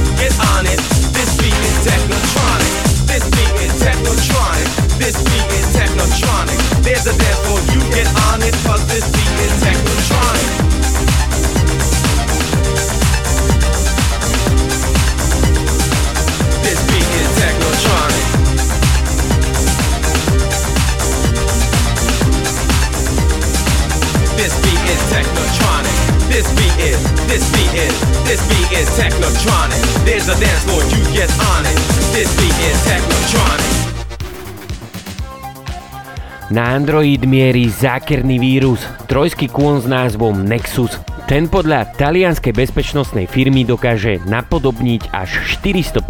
Android 36.75 37.23
mierí 37.23 37.71
zákerný 37.71 38.35
vírus, 38.35 38.83
trojský 39.07 39.47
kôň 39.47 39.79
s 39.79 39.88
názvom 39.88 40.43
Nexus. 40.43 40.99
Ten 41.25 41.49
podľa 41.49 41.89
talianskej 41.97 42.53
bezpečnostnej 42.53 43.25
firmy 43.25 43.65
dokáže 43.65 44.21
napodobniť 44.29 45.09
až 45.09 45.57
450 45.57 46.05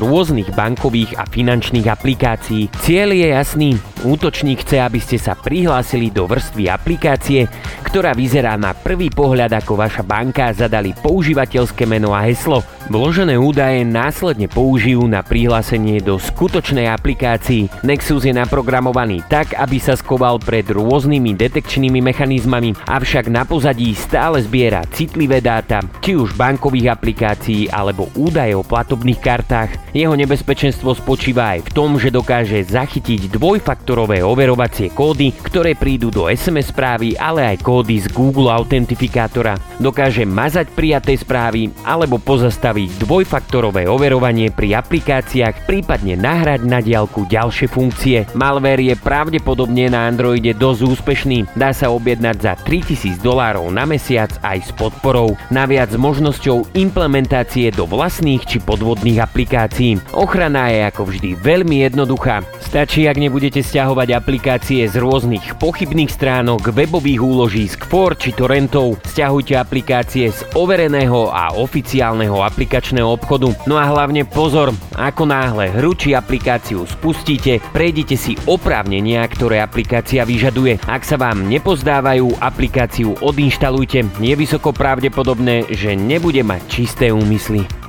rôznych 0.00 0.48
bankových 0.56 1.12
a 1.20 1.28
finančných 1.28 1.84
aplikácií. 1.84 2.72
Cieľ 2.80 3.12
je 3.12 3.28
jasný, 3.36 3.70
útočník 4.08 4.64
chce, 4.64 4.80
aby 4.80 4.96
ste 4.96 5.20
sa 5.20 5.36
prihlásili 5.36 6.08
do 6.08 6.24
vrstvy 6.24 6.72
aplikácie, 6.72 7.52
ktorá 7.84 8.16
vyzerá 8.16 8.56
na 8.56 8.72
prvý 8.72 9.12
pohľad 9.12 9.52
ako 9.60 9.76
vaša 9.76 10.00
banka 10.00 10.48
zadali 10.56 10.96
používateľské 11.04 11.84
meno 11.84 12.16
a 12.16 12.24
heslo. 12.24 12.64
Vložené 12.88 13.36
údaje 13.36 13.84
následne 13.84 14.48
použijú 14.48 15.04
na 15.04 15.20
prihlásenie 15.20 16.00
do 16.00 16.16
skutočnej 16.16 16.88
aplikácii. 16.88 17.82
Nexus 17.84 18.24
je 18.24 18.32
naprogramovaný 18.32 19.20
tak, 19.26 19.52
aby 19.58 19.76
sa 19.82 19.98
skoval 19.98 20.40
pred 20.40 20.64
rôznymi 20.70 21.34
detekčnými 21.34 22.00
mechanizmami, 22.00 22.72
avšak 22.88 23.26
na 23.28 23.42
pozadí 23.42 23.90
stále 23.92 24.45
zbiera 24.46 24.86
citlivé 24.94 25.42
dáta, 25.42 25.82
či 25.98 26.14
už 26.14 26.38
bankových 26.38 26.94
aplikácií 26.94 27.66
alebo 27.66 28.06
údaje 28.14 28.54
o 28.54 28.62
platobných 28.62 29.18
kartách. 29.18 29.74
Jeho 29.90 30.14
nebezpečenstvo 30.14 30.94
spočíva 30.94 31.58
aj 31.58 31.66
v 31.66 31.72
tom, 31.74 31.98
že 31.98 32.14
dokáže 32.14 32.62
zachytiť 32.62 33.34
dvojfaktorové 33.34 34.22
overovacie 34.22 34.94
kódy, 34.94 35.34
ktoré 35.42 35.74
prídu 35.74 36.14
do 36.14 36.30
SMS 36.30 36.70
správy, 36.70 37.18
ale 37.18 37.56
aj 37.56 37.66
kódy 37.66 37.98
z 38.04 38.06
Google 38.14 38.54
Autentifikátora. 38.54 39.58
Dokáže 39.82 40.22
mazať 40.22 40.70
prijaté 40.76 41.18
správy 41.18 41.74
alebo 41.82 42.22
pozastaviť 42.22 43.02
dvojfaktorové 43.02 43.90
overovanie 43.90 44.54
pri 44.54 44.78
aplikáciách, 44.78 45.66
prípadne 45.66 46.14
nahrať 46.14 46.62
na 46.62 46.78
diálku 46.78 47.26
ďalšie 47.26 47.66
funkcie. 47.66 48.28
Malware 48.36 48.84
je 48.84 48.94
pravdepodobne 49.00 49.88
na 49.88 50.06
Androide 50.06 50.52
dosť 50.52 50.80
úspešný. 50.84 51.38
Dá 51.56 51.72
sa 51.72 51.88
objednať 51.88 52.36
za 52.36 52.52
3000 52.60 53.18
dolárov 53.24 53.72
na 53.72 53.88
mesiac 53.88 54.35
aj 54.42 54.58
s 54.66 54.70
podporou. 54.74 55.38
Naviac 55.48 55.92
s 55.92 55.98
možnosťou 56.00 56.76
implementácie 56.76 57.72
do 57.72 57.86
vlastných 57.86 58.42
či 58.44 58.58
podvodných 58.60 59.22
aplikácií. 59.22 60.00
Ochrana 60.12 60.68
je 60.72 60.80
ako 60.88 61.02
vždy 61.08 61.30
veľmi 61.40 61.86
jednoduchá. 61.86 62.42
Stačí, 62.60 63.06
ak 63.06 63.16
nebudete 63.20 63.62
stiahovať 63.62 64.08
aplikácie 64.16 64.84
z 64.90 64.98
rôznych 64.98 65.56
pochybných 65.62 66.10
stránok, 66.10 66.74
webových 66.74 67.22
úložísk, 67.22 67.86
for 67.86 68.18
či 68.18 68.34
torrentov. 68.34 68.98
Stiahujte 69.06 69.54
aplikácie 69.54 70.32
z 70.34 70.40
overeného 70.58 71.30
a 71.30 71.54
oficiálneho 71.54 72.42
aplikačného 72.42 73.06
obchodu. 73.06 73.54
No 73.64 73.78
a 73.78 73.86
hlavne 73.86 74.26
pozor, 74.26 74.74
ako 74.98 75.22
náhle 75.28 75.70
hru 75.70 75.94
či 75.94 76.12
aplikáciu 76.12 76.84
spustíte, 76.84 77.62
prejdite 77.70 78.18
si 78.18 78.34
oprávnenia, 78.44 79.22
ktoré 79.30 79.62
aplikácia 79.62 80.26
vyžaduje. 80.26 80.82
Ak 80.90 81.06
sa 81.06 81.14
vám 81.16 81.46
nepozdávajú, 81.46 82.42
aplikáciu 82.42 83.14
odinštalujte 83.22 84.04
je 84.26 84.34
vysoko 84.34 84.74
pravdepodobné, 84.74 85.70
že 85.70 85.94
nebude 85.94 86.42
mať 86.42 86.62
čisté 86.66 87.14
úmysly. 87.14 87.85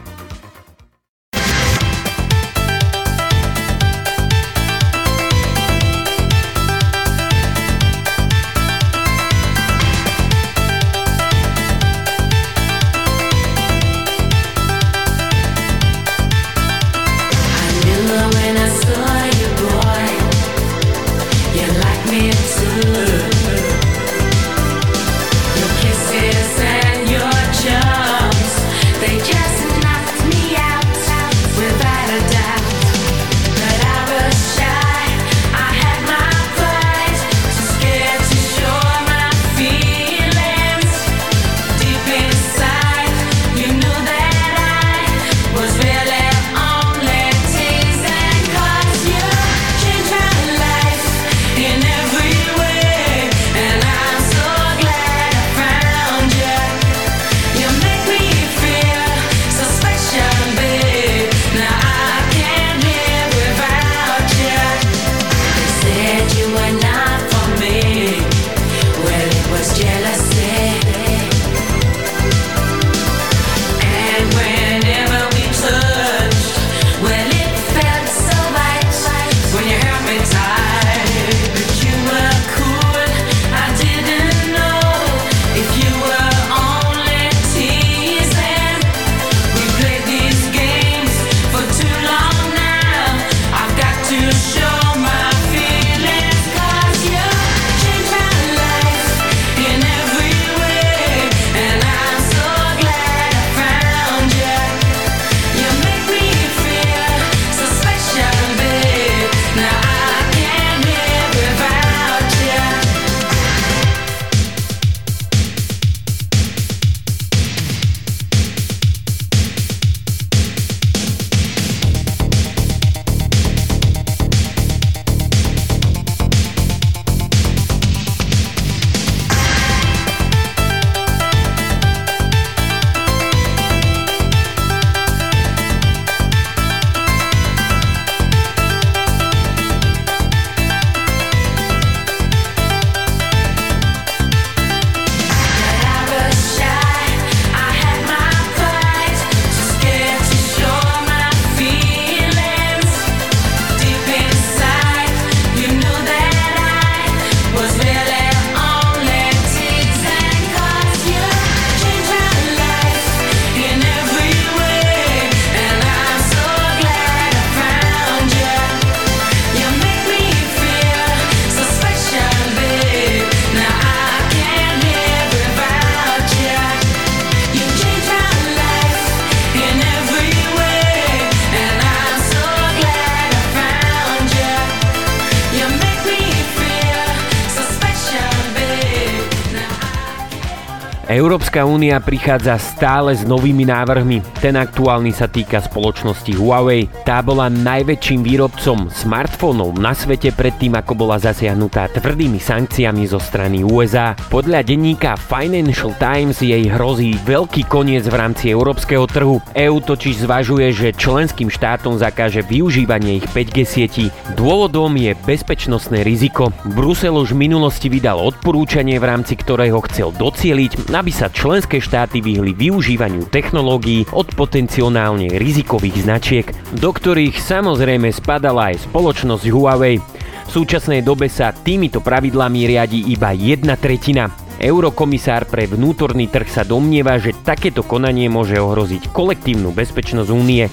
Európska 191.58 191.74
únia 191.74 191.98
prichádza 191.98 192.54
stále 192.62 193.18
s 193.18 193.26
novými 193.26 193.66
návrhmi. 193.66 194.22
Ten 194.38 194.62
aktuálny 194.62 195.10
sa 195.10 195.26
týka 195.26 195.58
spoločnosti 195.58 196.30
Huawei. 196.38 196.86
Tá 197.02 197.26
bola 197.26 197.50
najväčším 197.50 198.22
výrobcom 198.22 198.94
smartfónov 198.94 199.74
na 199.74 199.98
svete 199.98 200.38
predtým, 200.38 200.78
ako 200.78 200.94
bola 200.94 201.18
zasiahnutá 201.18 201.90
tvrdými 201.98 202.38
sankciami 202.38 203.10
zo 203.10 203.18
strany 203.18 203.66
USA. 203.66 204.14
Podľa 204.30 204.62
denníka 204.70 205.18
Financial 205.18 205.98
Times 205.98 206.38
jej 206.46 206.62
hrozí 206.70 207.18
veľký 207.26 207.66
koniec 207.66 208.06
v 208.06 208.14
rámci 208.14 208.54
európskeho 208.54 209.10
trhu. 209.10 209.42
EU 209.58 209.82
totiž 209.82 210.30
zvažuje, 210.30 210.70
že 210.78 210.94
členským 210.94 211.50
štátom 211.50 211.98
zakáže 211.98 212.46
využívanie 212.46 213.18
ich 213.18 213.26
5G 213.34 213.58
sietí. 213.66 214.06
Dôvodom 214.38 214.94
je 214.94 215.18
bezpečnostné 215.26 216.06
riziko. 216.06 216.54
Brusel 216.78 217.18
už 217.18 217.34
v 217.34 217.50
minulosti 217.50 217.90
vydal 217.90 218.22
odporúčanie, 218.22 219.02
v 219.02 219.10
rámci 219.10 219.34
ktorého 219.34 219.82
chcel 219.90 220.14
docieliť, 220.14 220.94
aby 220.94 221.10
sa 221.10 221.34
členské 221.48 221.80
štáty 221.80 222.20
vyhli 222.20 222.52
využívaniu 222.52 223.32
technológií 223.32 224.04
od 224.12 224.36
potenciálne 224.36 225.32
rizikových 225.32 226.04
značiek, 226.04 226.46
do 226.76 226.92
ktorých 226.92 227.40
samozrejme 227.40 228.12
spadala 228.12 228.76
aj 228.76 228.92
spoločnosť 228.92 229.48
Huawei. 229.48 229.96
V 229.96 230.50
súčasnej 230.52 231.08
dobe 231.08 231.32
sa 231.32 231.56
týmito 231.56 232.04
pravidlami 232.04 232.68
riadi 232.68 233.00
iba 233.16 233.32
jedna 233.32 233.80
tretina. 233.80 234.28
Eurokomisár 234.60 235.48
pre 235.48 235.72
vnútorný 235.72 236.28
trh 236.28 236.52
sa 236.52 236.68
domnieva, 236.68 237.16
že 237.16 237.32
takéto 237.32 237.80
konanie 237.80 238.28
môže 238.28 238.60
ohroziť 238.60 239.16
kolektívnu 239.16 239.72
bezpečnosť 239.72 240.28
únie. 240.28 240.68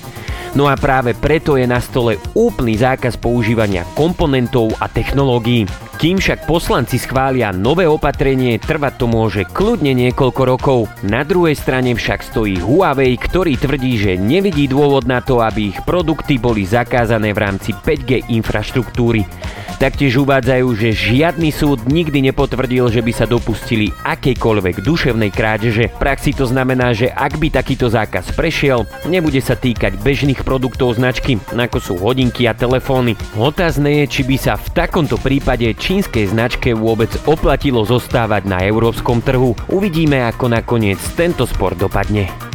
No 0.54 0.70
a 0.70 0.78
práve 0.78 1.18
preto 1.18 1.58
je 1.58 1.66
na 1.66 1.82
stole 1.82 2.22
úplný 2.30 2.78
zákaz 2.78 3.18
používania 3.18 3.82
komponentov 3.98 4.70
a 4.78 4.86
technológií. 4.86 5.66
Kým 5.98 6.22
však 6.22 6.46
poslanci 6.46 6.94
schvália 6.94 7.50
nové 7.50 7.90
opatrenie, 7.90 8.62
trvať 8.62 8.94
to 9.02 9.06
môže 9.10 9.42
kľudne 9.50 9.90
niekoľko 9.98 10.42
rokov. 10.46 10.78
Na 11.02 11.26
druhej 11.26 11.58
strane 11.58 11.98
však 11.98 12.22
stojí 12.22 12.62
Huawei, 12.62 13.18
ktorý 13.18 13.58
tvrdí, 13.58 13.98
že 13.98 14.12
nevidí 14.14 14.70
dôvod 14.70 15.10
na 15.10 15.18
to, 15.18 15.42
aby 15.42 15.74
ich 15.74 15.78
produkty 15.82 16.38
boli 16.38 16.62
zakázané 16.62 17.34
v 17.34 17.42
rámci 17.42 17.74
5G 17.74 18.30
infraštruktúry. 18.30 19.26
Taktiež 19.74 20.22
uvádzajú, 20.22 20.68
že 20.78 20.94
žiadny 20.94 21.50
súd 21.50 21.82
nikdy 21.90 22.30
nepotvrdil, 22.30 22.94
že 22.94 23.02
by 23.02 23.12
sa 23.12 23.26
dopustili 23.26 23.90
akejkoľvek 24.06 24.86
duševnej 24.86 25.34
krádeže. 25.34 25.90
V 25.90 25.98
praxi 25.98 26.30
to 26.30 26.46
znamená, 26.46 26.94
že 26.94 27.10
ak 27.10 27.42
by 27.42 27.50
takýto 27.50 27.90
zákaz 27.90 28.38
prešiel, 28.38 28.86
nebude 29.10 29.42
sa 29.42 29.58
týkať 29.58 29.98
bežných 29.98 30.43
produktov 30.44 30.94
značky, 31.00 31.40
ako 31.50 31.78
sú 31.80 31.94
hodinky 31.96 32.44
a 32.44 32.52
telefóny. 32.52 33.16
Otázne 33.34 34.04
je, 34.04 34.20
či 34.20 34.22
by 34.28 34.36
sa 34.36 34.54
v 34.60 34.68
takomto 34.76 35.16
prípade 35.16 35.66
čínskej 35.72 36.30
značke 36.36 36.76
vôbec 36.76 37.10
oplatilo 37.24 37.82
zostávať 37.82 38.44
na 38.44 38.60
európskom 38.60 39.24
trhu. 39.24 39.56
Uvidíme, 39.72 40.22
ako 40.28 40.52
nakoniec 40.52 41.00
tento 41.16 41.48
spor 41.48 41.72
dopadne. 41.72 42.53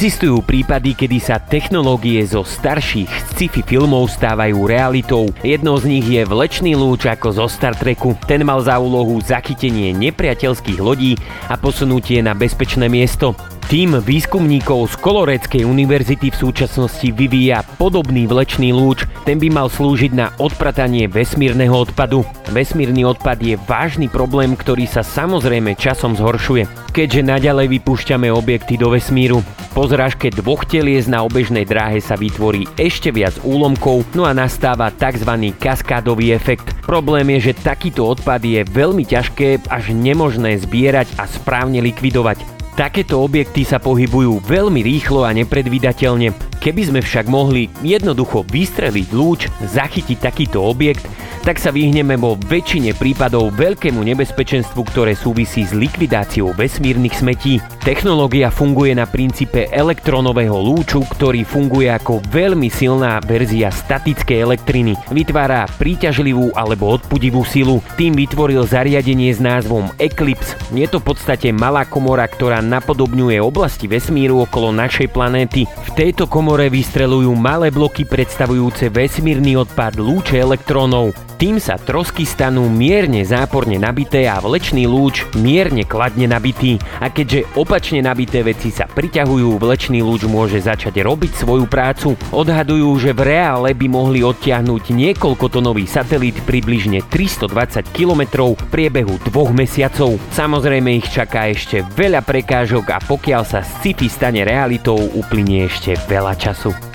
Existujú 0.00 0.40
prípady, 0.40 0.96
kedy 0.96 1.20
sa 1.20 1.36
technológie 1.36 2.24
zo 2.24 2.40
starších 2.40 3.36
sci-fi 3.36 3.60
filmov 3.60 4.08
stávajú 4.08 4.64
realitou. 4.64 5.28
Jednou 5.44 5.76
z 5.76 5.92
nich 5.92 6.08
je 6.08 6.24
vlečný 6.24 6.72
lúč 6.72 7.04
ako 7.04 7.28
zo 7.36 7.44
Star 7.52 7.76
Treku. 7.76 8.16
Ten 8.24 8.40
mal 8.40 8.64
za 8.64 8.80
úlohu 8.80 9.20
zachytenie 9.20 9.92
nepriateľských 9.92 10.80
lodí 10.80 11.20
a 11.52 11.60
posunutie 11.60 12.24
na 12.24 12.32
bezpečné 12.32 12.88
miesto. 12.88 13.36
Tým 13.68 14.00
výskumníkov 14.00 14.88
z 14.88 14.94
Koloreckej 15.04 15.68
univerzity 15.68 16.32
v 16.32 16.40
súčasnosti 16.48 17.04
vyvíja 17.12 17.60
podobný 17.76 18.24
vlečný 18.24 18.72
lúč. 18.72 19.04
Ten 19.30 19.38
by 19.38 19.62
mal 19.62 19.70
slúžiť 19.70 20.10
na 20.10 20.34
odpratanie 20.42 21.06
vesmírneho 21.06 21.86
odpadu. 21.86 22.26
Vesmírny 22.50 23.06
odpad 23.06 23.38
je 23.38 23.54
vážny 23.54 24.10
problém, 24.10 24.58
ktorý 24.58 24.90
sa 24.90 25.06
samozrejme 25.06 25.78
časom 25.78 26.18
zhoršuje, 26.18 26.66
keďže 26.90 27.30
naďalej 27.30 27.78
vypúšťame 27.78 28.26
objekty 28.26 28.74
do 28.74 28.90
vesmíru. 28.90 29.38
Po 29.70 29.86
zrážke 29.86 30.34
dvoch 30.34 30.66
telies 30.66 31.06
na 31.06 31.22
obežnej 31.22 31.62
dráhe 31.62 32.02
sa 32.02 32.18
vytvorí 32.18 32.66
ešte 32.74 33.14
viac 33.14 33.38
úlomkov, 33.46 34.02
no 34.18 34.26
a 34.26 34.34
nastáva 34.34 34.90
tzv. 34.90 35.30
kaskádový 35.62 36.34
efekt. 36.34 36.66
Problém 36.82 37.30
je, 37.38 37.54
že 37.54 37.62
takýto 37.62 38.10
odpad 38.10 38.42
je 38.42 38.66
veľmi 38.66 39.06
ťažké 39.06 39.70
až 39.70 39.94
nemožné 39.94 40.58
zbierať 40.58 41.06
a 41.22 41.30
správne 41.30 41.78
likvidovať. 41.86 42.42
Takéto 42.74 43.22
objekty 43.22 43.62
sa 43.62 43.78
pohybujú 43.78 44.42
veľmi 44.42 44.82
rýchlo 44.82 45.22
a 45.22 45.30
nepredvídateľne. 45.30 46.49
Keby 46.60 46.92
sme 46.92 47.00
však 47.00 47.24
mohli 47.24 47.72
jednoducho 47.80 48.44
vystreliť 48.44 49.08
lúč, 49.16 49.48
zachytiť 49.64 50.18
takýto 50.20 50.60
objekt, 50.60 51.08
tak 51.40 51.56
sa 51.56 51.72
vyhneme 51.72 52.20
vo 52.20 52.36
väčšine 52.36 52.92
prípadov 53.00 53.56
veľkému 53.56 54.04
nebezpečenstvu, 54.12 54.80
ktoré 54.92 55.16
súvisí 55.16 55.64
s 55.64 55.72
likvidáciou 55.72 56.52
vesmírnych 56.52 57.16
smetí. 57.16 57.64
Technológia 57.80 58.52
funguje 58.52 58.92
na 58.92 59.08
princípe 59.08 59.72
elektronového 59.72 60.52
lúču, 60.60 61.00
ktorý 61.00 61.48
funguje 61.48 61.88
ako 61.88 62.20
veľmi 62.28 62.68
silná 62.68 63.24
verzia 63.24 63.72
statickej 63.72 64.36
elektriny. 64.36 64.92
Vytvára 65.08 65.64
príťažlivú 65.80 66.52
alebo 66.52 66.92
odpudivú 66.92 67.40
silu. 67.48 67.80
Tým 67.96 68.12
vytvoril 68.20 68.60
zariadenie 68.68 69.32
s 69.32 69.40
názvom 69.40 69.88
Eclipse. 69.96 70.60
Je 70.76 70.84
to 70.84 71.00
v 71.00 71.16
podstate 71.16 71.48
malá 71.56 71.88
komora, 71.88 72.28
ktorá 72.28 72.60
napodobňuje 72.60 73.40
oblasti 73.40 73.88
vesmíru 73.88 74.44
okolo 74.44 74.76
našej 74.76 75.08
planéty. 75.08 75.64
V 75.64 75.90
tejto 75.96 76.28
komore 76.28 76.49
vystrelujú 76.66 77.30
malé 77.38 77.70
bloky 77.70 78.02
predstavujúce 78.02 78.90
vesmírny 78.90 79.54
odpad 79.54 80.02
lúče 80.02 80.42
elektrónov. 80.42 81.29
Tým 81.40 81.56
sa 81.56 81.80
trosky 81.80 82.28
stanú 82.28 82.68
mierne 82.68 83.24
záporne 83.24 83.80
nabité 83.80 84.28
a 84.28 84.44
vlečný 84.44 84.84
lúč 84.84 85.24
mierne 85.40 85.88
kladne 85.88 86.28
nabitý. 86.28 86.76
A 87.00 87.08
keďže 87.08 87.48
opačne 87.56 88.04
nabité 88.04 88.44
veci 88.44 88.68
sa 88.68 88.84
priťahujú, 88.84 89.56
vlečný 89.56 90.04
lúč 90.04 90.28
môže 90.28 90.60
začať 90.60 91.00
robiť 91.00 91.32
svoju 91.40 91.64
prácu. 91.64 92.12
Odhadujú, 92.28 92.92
že 93.00 93.16
v 93.16 93.32
reále 93.32 93.72
by 93.72 93.86
mohli 93.88 94.20
odtiahnuť 94.20 94.92
niekoľko 94.92 95.48
tonový 95.48 95.88
satelit 95.88 96.36
približne 96.44 97.00
320 97.08 97.88
km 97.88 98.52
v 98.52 98.60
priebehu 98.68 99.16
dvoch 99.24 99.56
mesiacov. 99.56 100.20
Samozrejme 100.36 100.92
ich 100.92 101.08
čaká 101.08 101.48
ešte 101.48 101.80
veľa 101.96 102.20
prekážok 102.20 102.84
a 102.92 103.00
pokiaľ 103.00 103.42
sa 103.48 103.64
sci-fi 103.64 104.12
stane 104.12 104.44
realitou, 104.44 105.00
uplynie 105.16 105.64
ešte 105.72 105.96
veľa 106.04 106.36
času. 106.36 106.89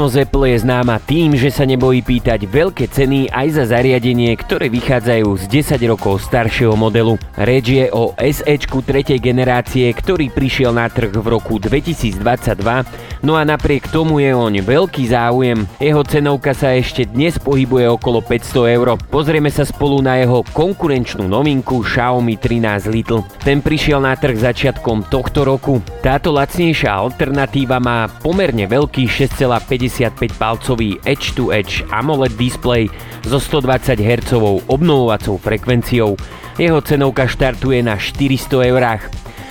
Spoločnosť 0.00 0.32
Apple 0.32 0.48
je 0.48 0.64
známa 0.64 0.96
tým, 0.96 1.36
že 1.36 1.52
sa 1.52 1.68
nebojí 1.68 2.00
pýtať 2.00 2.48
veľké 2.48 2.88
ceny 2.88 3.28
aj 3.36 3.48
za 3.52 3.64
zariadenie, 3.68 4.32
ktoré 4.32 4.72
vychádzajú 4.72 5.28
z 5.36 5.44
10 5.76 5.92
rokov 5.92 6.24
staršieho 6.24 6.72
modelu. 6.72 7.20
Reč 7.36 7.68
je 7.68 7.84
o 7.92 8.16
SE 8.16 8.56
3. 8.56 8.80
generácie, 9.20 9.92
ktorý 9.92 10.32
prišiel 10.32 10.72
na 10.72 10.88
trh 10.88 11.12
v 11.12 11.26
roku 11.28 11.60
2022, 11.60 12.16
no 13.20 13.36
a 13.36 13.44
napriek 13.44 13.92
tomu 13.92 14.24
je 14.24 14.32
oň 14.32 14.64
veľký 14.64 15.04
záujem. 15.12 15.68
Jeho 15.76 16.00
cenovka 16.08 16.56
sa 16.56 16.72
ešte 16.72 17.04
dnes 17.04 17.36
pohybuje 17.36 17.92
okolo 17.92 18.24
500 18.24 18.76
eur. 18.80 18.96
Pozrieme 19.12 19.52
sa 19.52 19.68
spolu 19.68 20.00
na 20.00 20.16
jeho 20.16 20.40
konkurenčnú 20.56 21.28
novinku 21.28 21.84
Xiaomi 21.84 22.40
13 22.40 22.88
Little. 22.88 23.28
Ten 23.44 23.60
prišiel 23.60 24.00
na 24.00 24.16
trh 24.16 24.48
začiatkom 24.48 25.12
tohto 25.12 25.44
roku. 25.44 25.84
Táto 26.00 26.32
lacnejšia 26.32 26.88
alternatíva 26.88 27.76
má 27.76 28.08
pomerne 28.08 28.64
veľký 28.64 29.04
6, 29.04 29.44
55 29.90 30.38
palcový 30.38 31.02
Edge 31.02 31.34
to 31.34 31.50
Edge 31.50 31.82
AMOLED 31.90 32.38
display 32.38 32.86
so 33.26 33.42
120 33.42 33.98
Hz 33.98 34.32
obnovovacou 34.70 35.36
frekvenciou. 35.42 36.14
Jeho 36.58 36.78
cenovka 36.80 37.26
štartuje 37.26 37.82
na 37.82 37.98
400 37.98 38.70
eurách. 38.70 39.10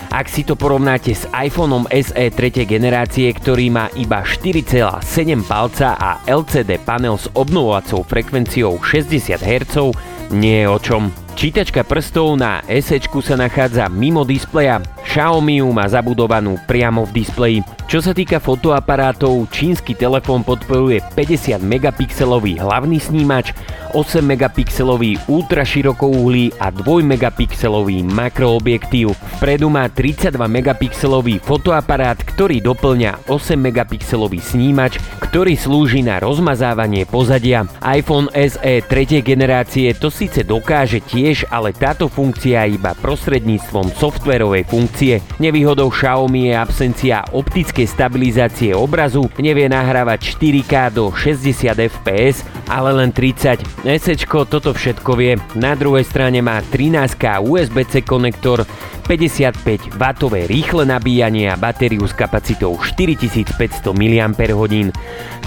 Ak 0.10 0.26
si 0.26 0.42
to 0.42 0.58
porovnáte 0.58 1.14
s 1.14 1.30
iPhoneom 1.30 1.86
SE 1.94 2.26
3. 2.34 2.66
generácie, 2.66 3.30
ktorý 3.30 3.70
má 3.70 3.94
iba 3.94 4.26
4,7 4.26 5.06
palca 5.46 5.94
a 5.94 6.18
LCD 6.26 6.82
panel 6.82 7.14
s 7.14 7.30
obnovovacou 7.38 8.02
frekvenciou 8.02 8.82
60 8.82 9.38
Hz, 9.38 9.94
nie 10.34 10.66
je 10.66 10.68
o 10.70 10.80
čom. 10.82 11.14
Čítačka 11.38 11.86
prstov 11.86 12.42
na 12.42 12.66
SE 12.82 12.98
sa 13.00 13.36
nachádza 13.38 13.86
mimo 13.88 14.26
displeja, 14.26 14.82
Xiaomi 15.10 15.58
má 15.74 15.90
zabudovanú 15.90 16.62
priamo 16.70 17.02
v 17.02 17.26
displeji. 17.26 17.60
Čo 17.90 17.98
sa 17.98 18.14
týka 18.14 18.38
fotoaparátov, 18.38 19.50
čínsky 19.50 19.98
telefón 19.98 20.46
podporuje 20.46 21.02
50 21.18 21.66
megapixelový 21.66 22.62
hlavný 22.62 23.02
snímač, 23.02 23.50
8 23.92 24.22
megapixelový 24.22 25.18
ultraširokouhlý 25.26 26.58
a 26.62 26.70
2 26.70 27.06
megapixelový 27.06 28.06
makroobjektív. 28.06 29.18
Vpredu 29.40 29.68
má 29.72 29.90
32 29.90 30.36
megapixelový 30.36 31.42
fotoaparát, 31.42 32.20
ktorý 32.20 32.62
doplňa 32.62 33.32
8 33.32 33.58
megapixelový 33.58 34.38
snímač, 34.44 35.02
ktorý 35.24 35.58
slúži 35.58 36.02
na 36.02 36.22
rozmazávanie 36.22 37.06
pozadia. 37.10 37.66
iPhone 37.82 38.30
SE 38.34 38.76
3. 38.86 39.22
generácie 39.22 39.94
to 39.98 40.14
síce 40.14 40.46
dokáže 40.46 41.02
tiež, 41.06 41.46
ale 41.50 41.74
táto 41.74 42.10
funkcia 42.10 42.66
iba 42.70 42.98
prostredníctvom 42.98 43.94
softverovej 43.94 44.66
funkcie. 44.66 45.22
Nevýhodou 45.38 45.90
Xiaomi 45.94 46.50
je 46.50 46.54
absencia 46.58 47.26
optickej 47.30 47.86
stabilizácie 47.86 48.72
obrazu, 48.74 49.30
nevie 49.38 49.70
nahrávať 49.70 50.38
4K 50.38 50.74
do 50.94 51.14
60 51.14 51.78
fps, 51.78 52.44
ale 52.70 52.90
len 52.94 53.10
30 53.14 53.79
Esečko 53.88 54.44
toto 54.44 54.76
všetko 54.76 55.12
vie. 55.16 55.40
Na 55.56 55.72
druhej 55.72 56.04
strane 56.04 56.44
má 56.44 56.60
13K 56.60 57.40
USB-C 57.40 58.04
konektor, 58.04 58.68
55W 59.08 60.46
rýchle 60.46 60.84
nabíjanie 60.86 61.50
a 61.50 61.58
batériu 61.58 62.06
s 62.06 62.14
kapacitou 62.14 62.76
4500 62.78 63.90
mAh. 63.96 64.92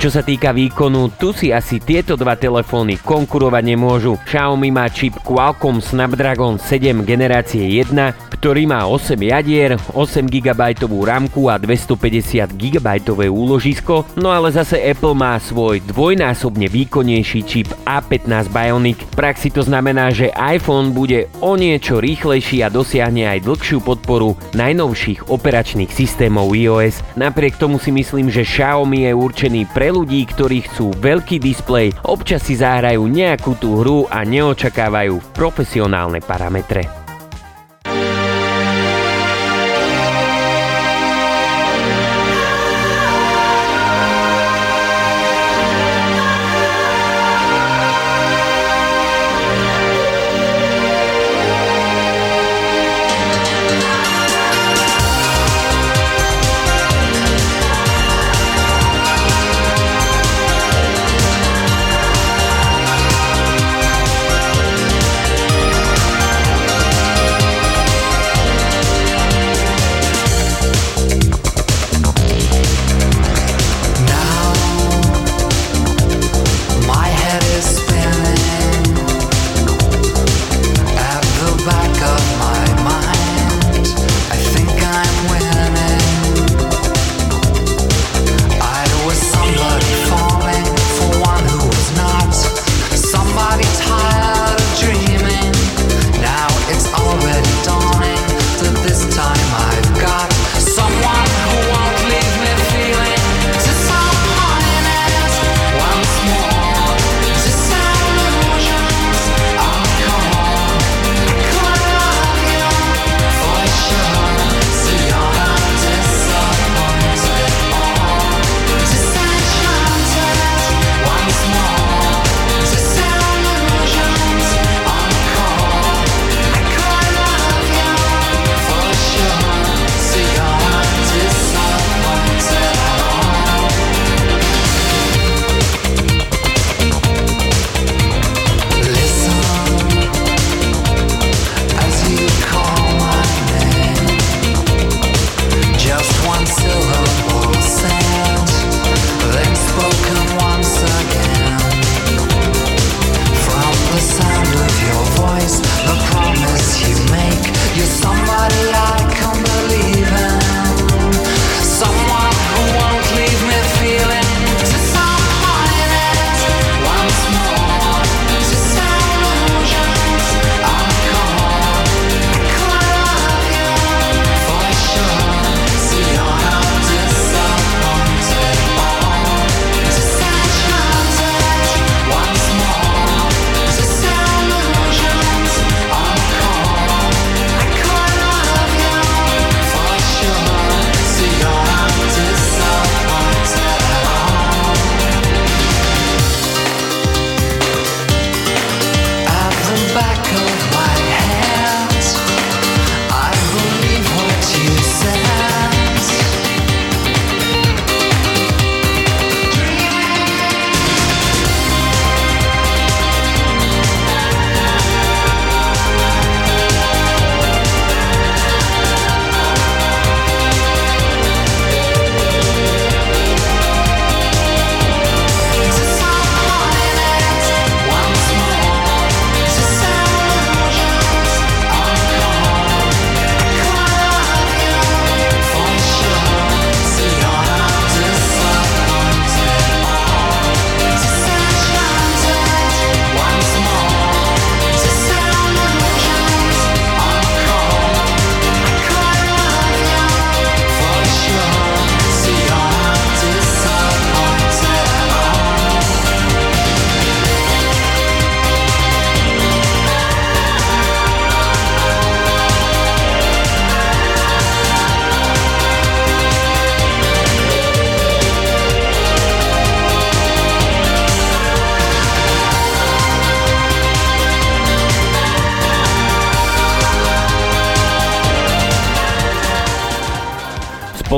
Čo 0.02 0.08
sa 0.10 0.24
týka 0.24 0.50
výkonu, 0.50 1.14
tu 1.14 1.30
si 1.30 1.54
asi 1.54 1.78
tieto 1.78 2.18
dva 2.18 2.34
telefóny 2.34 2.98
konkurovať 2.98 3.62
nemôžu. 3.62 4.18
Xiaomi 4.26 4.74
má 4.74 4.90
čip 4.90 5.14
Qualcomm 5.22 5.78
Snapdragon 5.78 6.58
7 6.58 7.06
generácie 7.06 7.62
1, 7.62 8.34
ktorý 8.34 8.66
má 8.66 8.90
8 8.90 9.14
jadier, 9.14 9.78
8 9.94 10.26
GB 10.26 10.82
ramku 11.06 11.46
a 11.46 11.54
250 11.54 12.50
GB 12.58 12.88
úložisko, 13.30 14.02
no 14.18 14.34
ale 14.34 14.50
zase 14.50 14.82
Apple 14.82 15.14
má 15.14 15.38
svoj 15.38 15.78
dvojnásobne 15.86 16.66
výkonnejší 16.66 17.46
čip 17.46 17.70
A15 17.86 18.21
Bionic. 18.28 19.02
V 19.02 19.14
praxi 19.18 19.50
to 19.50 19.66
znamená, 19.66 20.14
že 20.14 20.30
iPhone 20.32 20.94
bude 20.94 21.26
o 21.42 21.58
niečo 21.58 21.98
rýchlejší 21.98 22.62
a 22.62 22.70
dosiahne 22.70 23.26
aj 23.26 23.44
dlhšiu 23.44 23.82
podporu 23.82 24.38
najnovších 24.54 25.26
operačných 25.26 25.90
systémov 25.90 26.54
iOS. 26.54 27.02
Napriek 27.18 27.58
tomu 27.58 27.82
si 27.82 27.90
myslím, 27.90 28.30
že 28.30 28.46
Xiaomi 28.46 29.10
je 29.10 29.12
určený 29.12 29.62
pre 29.74 29.90
ľudí, 29.90 30.22
ktorí 30.30 30.70
chcú 30.70 30.94
veľký 31.02 31.42
displej, 31.42 31.90
občas 32.06 32.46
si 32.46 32.54
zahrajú 32.54 33.02
nejakú 33.10 33.58
tú 33.58 33.82
hru 33.82 34.06
a 34.06 34.22
neočakávajú 34.22 35.34
profesionálne 35.34 36.22
parametre. 36.22 37.01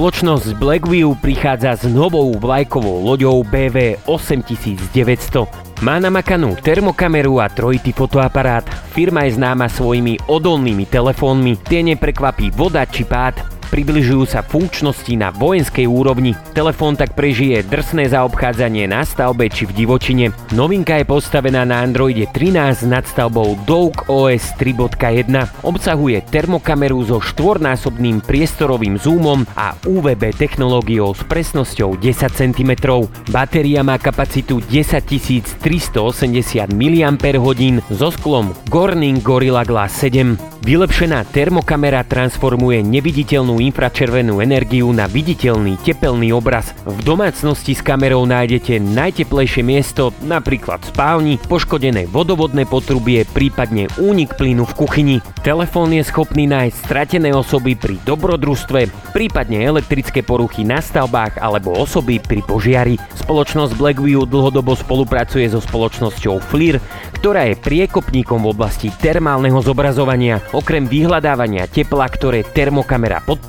Spoločnosť 0.05 0.61
Blackview 0.61 1.17
prichádza 1.17 1.81
s 1.81 1.89
novou 1.89 2.37
vlajkovou 2.37 3.09
loďou 3.09 3.41
BV 3.41 4.05
8900. 4.05 5.49
Má 5.81 5.97
namakanú 5.97 6.61
termokameru 6.61 7.41
a 7.41 7.49
trojitý 7.49 7.97
fotoaparát. 7.97 8.69
Firma 8.93 9.25
je 9.25 9.41
známa 9.41 9.65
svojimi 9.73 10.21
odolnými 10.29 10.85
telefónmi. 10.85 11.57
Tie 11.57 11.81
neprekvapí 11.81 12.53
voda 12.53 12.85
či 12.85 13.09
pád 13.09 13.54
približujú 13.75 14.23
sa 14.31 14.47
funkčnosti 14.47 15.11
na 15.19 15.35
vojenskej 15.35 15.91
úrovni. 15.91 16.39
Telefón 16.55 16.95
tak 16.95 17.19
prežije 17.19 17.67
drsné 17.67 18.07
zaobchádzanie 18.15 18.87
na 18.87 19.03
stavbe 19.03 19.51
či 19.51 19.67
v 19.67 19.75
divočine. 19.75 20.31
Novinka 20.55 21.03
je 21.03 21.11
postavená 21.11 21.67
na 21.67 21.83
Androide 21.83 22.31
13 22.31 22.87
nad 22.87 23.03
stavbou 23.03 23.59
Doug 23.67 24.07
OS 24.07 24.55
3.1. 24.63 25.27
Obsahuje 25.67 26.23
termokameru 26.23 27.03
so 27.03 27.19
štvornásobným 27.19 28.23
priestorovým 28.23 28.95
zoomom 28.95 29.43
a 29.59 29.75
UVB 29.83 30.31
technológiou 30.39 31.11
s 31.11 31.27
presnosťou 31.27 31.99
10 31.99 32.31
cm. 32.31 32.73
Batéria 33.35 33.83
má 33.83 33.99
kapacitu 33.99 34.63
10 34.71 35.03
380 35.03 35.59
mAh 36.71 37.83
so 37.91 38.09
sklom 38.15 38.55
Corning 38.71 39.19
Gorilla 39.19 39.67
Glass 39.67 39.99
7. 39.99 40.55
Vylepšená 40.63 41.29
termokamera 41.29 42.07
transformuje 42.07 42.81
neviditeľnú 42.81 43.64
infračervenú 43.65 44.45
energiu 44.45 44.93
na 44.93 45.09
viditeľný 45.09 45.81
tepelný 45.81 46.37
obraz. 46.37 46.77
V 46.85 47.01
domácnosti 47.01 47.73
s 47.73 47.81
kamerou 47.81 48.29
nájdete 48.29 48.77
najteplejšie 48.77 49.65
miesto, 49.65 50.13
napríklad 50.21 50.85
spálni, 50.85 51.41
poškodené 51.49 52.05
vodovodné 52.13 52.69
potrubie, 52.69 53.25
prípadne 53.25 53.89
únik 53.97 54.37
plynu 54.37 54.69
v 54.69 54.77
kuchyni. 54.77 55.17
Telefón 55.41 55.97
je 55.97 56.05
schopný 56.05 56.45
nájsť 56.45 56.77
stratené 56.77 57.33
osoby 57.33 57.73
pri 57.73 57.97
dobrodružstve, 58.05 59.13
prípadne 59.17 59.65
elektrické 59.65 60.21
poruchy 60.21 60.69
na 60.69 60.85
stavbách 60.85 61.41
alebo 61.41 61.73
osoby 61.73 62.21
pri 62.21 62.45
požiari. 62.45 63.01
Spoločnosť 63.17 63.73
Blackview 63.81 64.29
dlhodobo 64.29 64.77
spolupracuje 64.77 65.49
so 65.49 65.61
spoločnosťou 65.65 66.41
FLIR, 66.53 66.77
ktorá 67.21 67.49
je 67.49 67.57
priekopníkom 67.57 68.45
v 68.45 68.53
oblasti 68.53 68.93
termálneho 68.93 69.57
zobrazovania. 69.65 70.45
Okrem 70.53 70.85
vyhľadávania 70.85 71.65
tepla, 71.73 72.05
ktoré 72.11 72.45
termokamera 72.45 73.25
podporuje, 73.25 73.44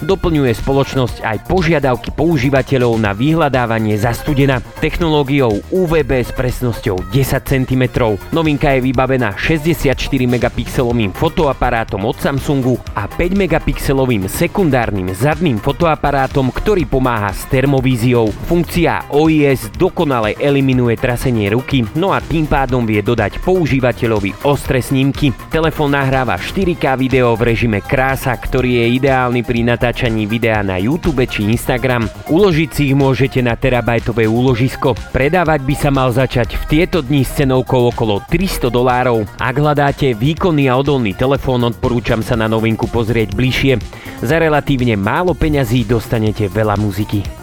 doplňuje 0.00 0.52
spoločnosť 0.54 1.26
aj 1.26 1.36
požiadavky 1.50 2.14
používateľov 2.14 2.96
na 3.02 3.10
vyhľadávanie 3.10 3.98
zastudena. 3.98 4.62
Technológiou 4.78 5.60
UVB 5.74 6.24
s 6.24 6.30
presnosťou 6.32 7.10
10 7.10 7.42
cm. 7.42 7.84
Novinka 8.30 8.78
je 8.78 8.80
vybavená 8.86 9.34
64 9.34 9.94
megapixelovým 10.24 11.10
fotoaparátom 11.12 12.06
od 12.06 12.16
Samsungu 12.16 12.78
a 12.94 13.10
5 13.10 13.34
megapixelovým 13.34 14.30
sekundárnym 14.30 15.12
zadným 15.12 15.58
fotoaparátom, 15.58 16.54
ktorý 16.54 16.86
pomáha 16.86 17.34
s 17.34 17.44
termovíziou. 17.50 18.30
Funkcia 18.48 19.10
OIS 19.10 19.74
dokonale 19.74 20.38
eliminuje 20.38 20.94
trasenie 20.96 21.50
ruky, 21.50 21.84
no 21.98 22.14
a 22.14 22.22
tým 22.22 22.46
pádom 22.46 22.86
vie 22.86 23.02
dodať 23.02 23.42
používateľovi 23.42 24.46
ostré 24.46 24.78
snímky. 24.78 25.34
Telefón 25.50 25.92
nahráva 25.92 26.38
4K 26.38 26.94
video 26.94 27.34
v 27.34 27.52
režime 27.52 27.82
krása, 27.82 28.32
ktorý 28.36 28.84
je 28.84 28.86
ideálny 29.02 29.39
pri 29.42 29.66
natáčaní 29.66 30.28
videa 30.28 30.60
na 30.60 30.76
YouTube 30.76 31.24
či 31.24 31.48
Instagram. 31.48 32.06
Uložiť 32.28 32.70
si 32.70 32.82
ich 32.92 32.96
môžete 32.96 33.40
na 33.40 33.56
terabajtové 33.56 34.28
úložisko. 34.28 34.94
Predávať 35.10 35.60
by 35.64 35.74
sa 35.74 35.90
mal 35.90 36.12
začať 36.12 36.60
v 36.60 36.64
tieto 36.68 37.00
dni 37.00 37.24
s 37.24 37.34
cenovkou 37.40 37.90
okolo 37.90 38.20
300 38.28 38.68
dolárov. 38.68 39.24
Ak 39.40 39.56
hľadáte 39.56 40.12
výkonný 40.12 40.68
a 40.68 40.76
odolný 40.76 41.16
telefón, 41.16 41.64
odporúčam 41.64 42.20
sa 42.20 42.36
na 42.36 42.46
novinku 42.46 42.86
pozrieť 42.86 43.32
bližšie. 43.32 43.72
Za 44.20 44.36
relatívne 44.36 45.00
málo 45.00 45.32
peňazí 45.32 45.88
dostanete 45.88 46.46
veľa 46.52 46.76
muziky. 46.76 47.39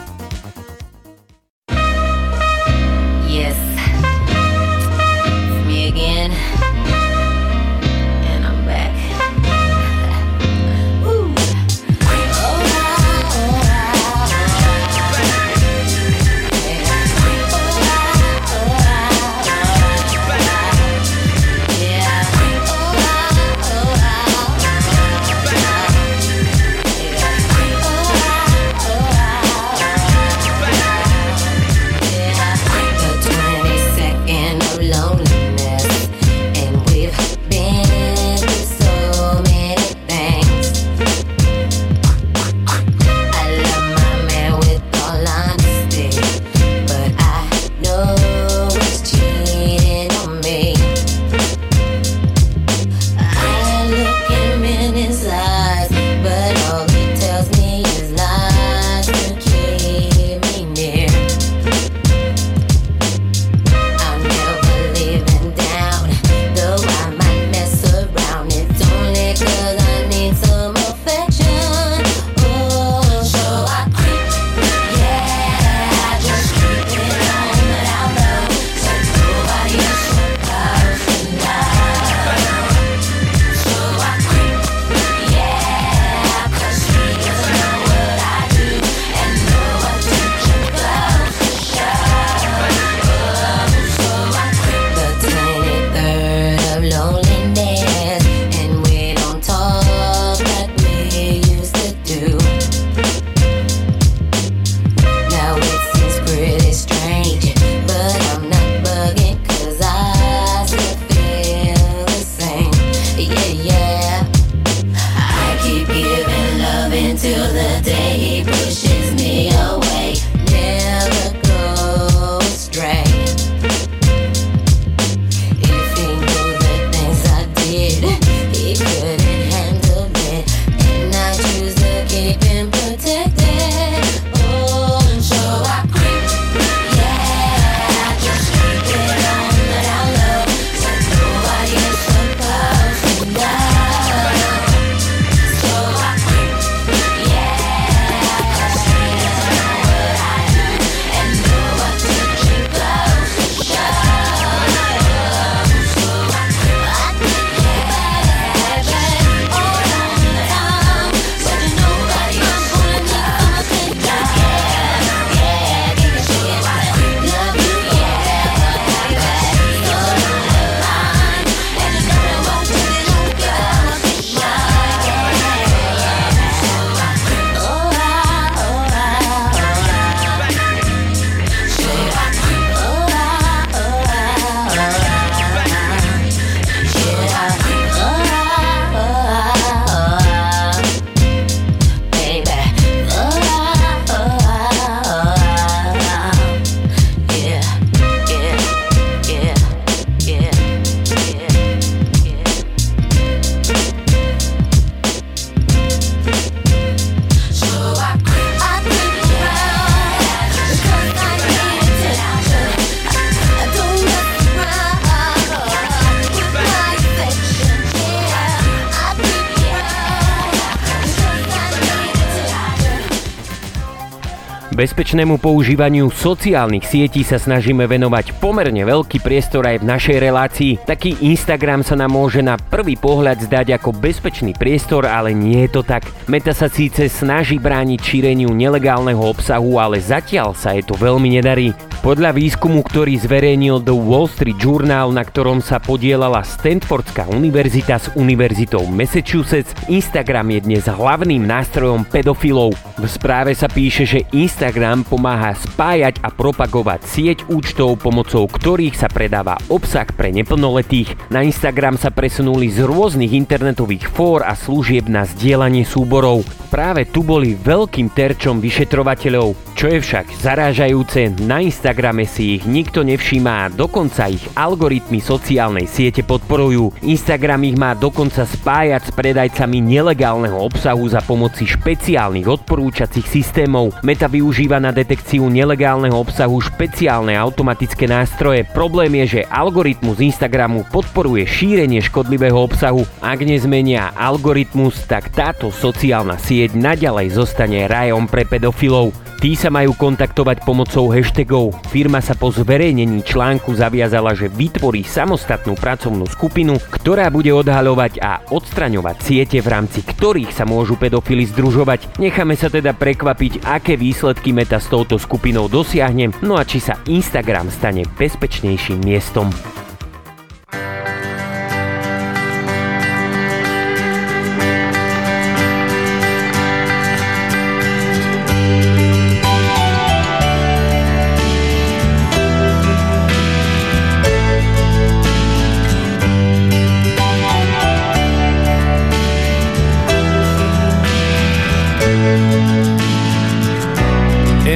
Bezpečnému 224.87 225.43
používaniu 225.43 226.07
sociálnych 226.07 226.87
sietí 226.87 227.19
sa 227.19 227.35
snažíme 227.35 227.83
venovať 227.91 228.39
pomerne 228.39 228.87
veľký 228.87 229.19
priestor 229.19 229.67
aj 229.67 229.83
v 229.83 229.87
našej 229.91 230.17
relácii. 230.23 230.71
Taký 230.87 231.27
Instagram 231.27 231.83
sa 231.83 231.99
nám 231.99 232.15
môže 232.15 232.39
na 232.39 232.55
prvý 232.55 232.95
pohľad 232.95 233.35
zdať 233.51 233.75
ako 233.75 233.91
bezpečný 233.91 234.55
priestor, 234.55 235.03
ale 235.03 235.35
nie 235.35 235.67
je 235.67 235.75
to 235.75 235.81
tak. 235.83 236.07
Meta 236.31 236.55
sa 236.55 236.71
síce 236.71 237.11
snaží 237.11 237.59
brániť 237.59 237.99
šíreniu 237.99 238.47
nelegálneho 238.55 239.19
obsahu, 239.19 239.75
ale 239.75 239.99
zatiaľ 239.99 240.55
sa 240.55 240.71
je 240.71 240.87
to 240.87 240.95
veľmi 240.95 241.35
nedarí. 241.35 241.75
Podľa 241.97 242.29
výskumu, 242.29 242.85
ktorý 242.85 243.17
zverejnil 243.17 243.81
The 243.81 243.91
Wall 243.91 244.29
Street 244.29 244.61
Journal, 244.61 245.09
na 245.09 245.25
ktorom 245.25 245.65
sa 245.65 245.81
podielala 245.81 246.45
Stanfordská 246.45 247.25
univerzita 247.25 247.97
s 247.97 248.13
univerzitou 248.13 248.85
Massachusetts, 248.85 249.73
Instagram 249.89 250.53
je 250.53 250.59
dnes 250.61 250.83
hlavným 250.85 251.41
nástrojom 251.41 252.05
pedofilov. 252.05 252.77
V 253.01 253.05
správe 253.09 253.57
sa 253.57 253.65
píše, 253.65 254.05
že 254.05 254.29
Instagram 254.29 255.09
pomáha 255.09 255.57
spájať 255.57 256.21
a 256.21 256.29
propagovať 256.29 257.01
sieť 257.01 257.39
účtov, 257.49 257.97
pomocou 257.97 258.45
ktorých 258.45 258.93
sa 258.93 259.09
predáva 259.09 259.57
obsah 259.65 260.05
pre 260.05 260.29
neplnoletých. 260.29 261.33
Na 261.33 261.41
Instagram 261.41 261.97
sa 261.97 262.13
presunuli 262.13 262.69
z 262.69 262.85
rôznych 262.85 263.33
internetových 263.33 264.05
fór 264.13 264.45
a 264.45 264.53
služieb 264.53 265.09
na 265.09 265.25
zdieľanie 265.25 265.81
súborov. 265.81 266.45
Práve 266.67 267.07
tu 267.07 267.23
boli 267.23 267.55
veľkým 267.55 268.11
terčom 268.11 268.59
vyšetrovateľov. 268.59 269.55
Čo 269.77 269.87
je 269.93 269.99
však 270.03 270.25
zarážajúce, 270.41 271.31
na 271.47 271.63
Instagrame 271.87 272.27
si 272.27 272.59
ich 272.59 272.67
nikto 272.67 272.99
nevšímá 272.99 273.63
a 273.63 273.71
dokonca 273.71 274.27
ich 274.27 274.43
algoritmy 274.59 275.23
sociálnej 275.23 275.87
siete 275.87 276.19
podporujú. 276.19 276.91
Instagram 276.99 277.63
ich 277.63 277.79
má 277.79 277.95
dokonca 277.95 278.43
spájať 278.43 279.07
s 279.07 279.11
predajcami 279.15 279.79
nelegálneho 279.79 280.59
obsahu 280.59 281.07
za 281.07 281.23
pomoci 281.23 281.63
špeciálnych 281.63 282.43
odporúčacích 282.43 283.23
systémov. 283.23 283.95
Meta 284.03 284.27
využíva 284.27 284.83
na 284.83 284.91
detekciu 284.91 285.47
nelegálneho 285.47 286.11
obsahu 286.11 286.59
špeciálne 286.59 287.39
automatické 287.39 288.03
nástroje. 288.03 288.67
Problém 288.67 289.23
je, 289.23 289.39
že 289.39 289.47
algoritmus 289.47 290.19
Instagramu 290.19 290.83
podporuje 290.91 291.47
šírenie 291.47 292.03
škodlivého 292.03 292.67
obsahu. 292.67 293.07
Ak 293.23 293.39
nezmenia 293.39 294.11
algoritmus, 294.11 295.07
tak 295.07 295.31
táto 295.31 295.71
sociálna 295.71 296.35
sieť 296.35 296.75
naďalej 296.75 297.31
zostane 297.31 297.87
rajom 297.87 298.27
pre 298.27 298.43
pedofilov. 298.43 299.26
Tí 299.37 299.53
sa 299.53 299.69
majú 299.69 299.93
kontaktovať 299.93 300.65
pomocou 300.65 301.13
hashtagov. 301.13 301.77
Firma 301.93 302.25
sa 302.25 302.33
po 302.33 302.49
zverejnení 302.49 303.21
článku 303.21 303.69
zaviazala, 303.69 304.33
že 304.33 304.49
vytvorí 304.49 305.05
samostatnú 305.05 305.77
pracovnú 305.77 306.25
skupinu, 306.25 306.81
ktorá 306.89 307.29
bude 307.29 307.53
odhaľovať 307.53 308.17
a 308.17 308.41
odstraňovať 308.49 309.17
siete, 309.21 309.61
v 309.61 309.69
rámci 309.69 310.01
ktorých 310.01 310.49
sa 310.49 310.65
môžu 310.65 310.97
pedofily 310.97 311.45
združovať. 311.53 312.17
Necháme 312.17 312.57
sa 312.57 312.73
teda 312.73 312.97
prekvapiť, 312.97 313.61
aké 313.61 313.93
výsledky 313.93 314.57
Meta 314.57 314.81
s 314.81 314.89
touto 314.89 315.21
skupinou 315.21 315.69
dosiahne, 315.69 316.33
no 316.41 316.57
a 316.57 316.65
či 316.65 316.81
sa 316.81 316.97
Instagram 317.05 317.69
stane 317.69 318.09
bezpečnejším 318.17 319.05
miestom. 319.05 319.53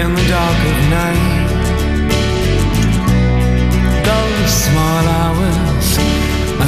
in 0.01 0.15
the 0.15 0.27
dark 0.27 0.59
of 0.71 0.77
night. 0.89 1.47
Those 4.09 4.51
small 4.65 5.03
hours, 5.19 5.87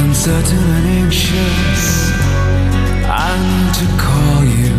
uncertain 0.00 0.66
and 0.76 0.86
anxious, 1.02 1.82
I 3.26 3.30
need 3.48 3.72
to 3.80 3.86
call 4.04 4.40
you. 4.58 4.72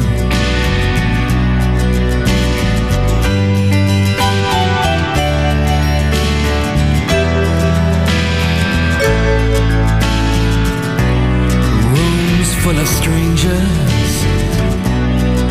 Rooms 11.94 12.50
full 12.64 12.78
of 12.80 12.88
strangers, 12.88 14.14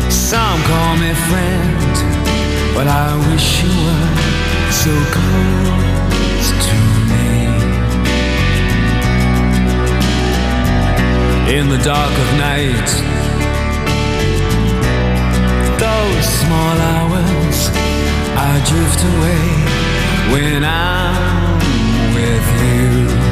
some 0.09 0.59
call 0.63 0.97
me 0.97 1.13
friends. 1.29 1.84
But 2.75 2.87
I 2.87 3.15
wish 3.31 3.63
you 3.63 3.69
were 3.85 4.09
so 4.69 4.93
close 5.15 6.47
to 6.67 6.75
me. 7.09 7.29
In 11.57 11.69
the 11.69 11.77
dark 11.77 12.11
of 12.11 12.29
night, 12.37 12.89
those 15.79 16.25
small 16.41 16.75
hours 16.93 17.57
I 18.35 18.53
drift 18.69 19.01
away 19.13 19.45
when 20.33 20.65
I'm 20.65 21.57
with 22.13 22.47
you. 22.61 23.24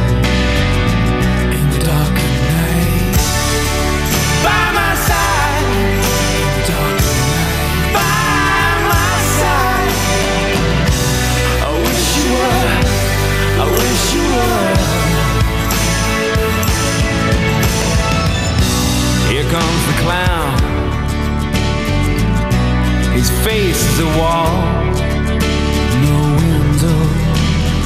Here 19.33 19.47
comes 19.49 19.83
the 19.87 19.97
clown. 20.03 20.53
His 23.13 23.29
face 23.45 23.81
is 23.91 23.99
a 23.99 24.09
wall. 24.19 24.53
No 26.05 26.17
window, 26.41 27.01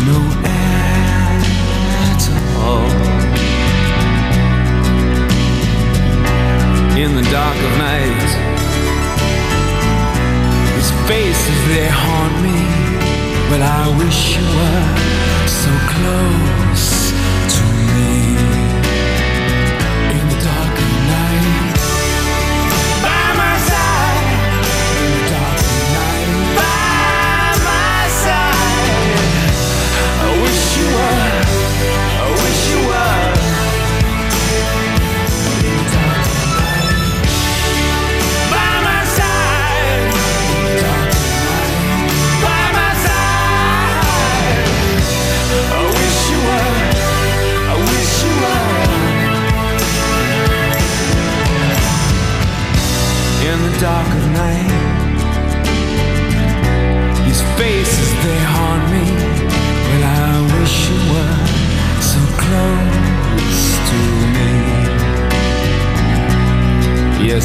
no 0.09 0.19
at 0.43 2.23
all. 2.65 2.91
In 6.97 7.15
the 7.15 7.25
dark 7.31 7.57
of 7.67 7.73
night, 7.77 8.29
his 10.75 10.89
faces 11.07 11.59
they 11.69 11.87
haunt 11.87 12.35
me. 12.43 12.59
But 13.49 13.61
I 13.61 13.97
wish 13.97 14.37
you 14.37 14.43
were 14.43 15.16
so 15.47 15.71
close. 15.87 16.56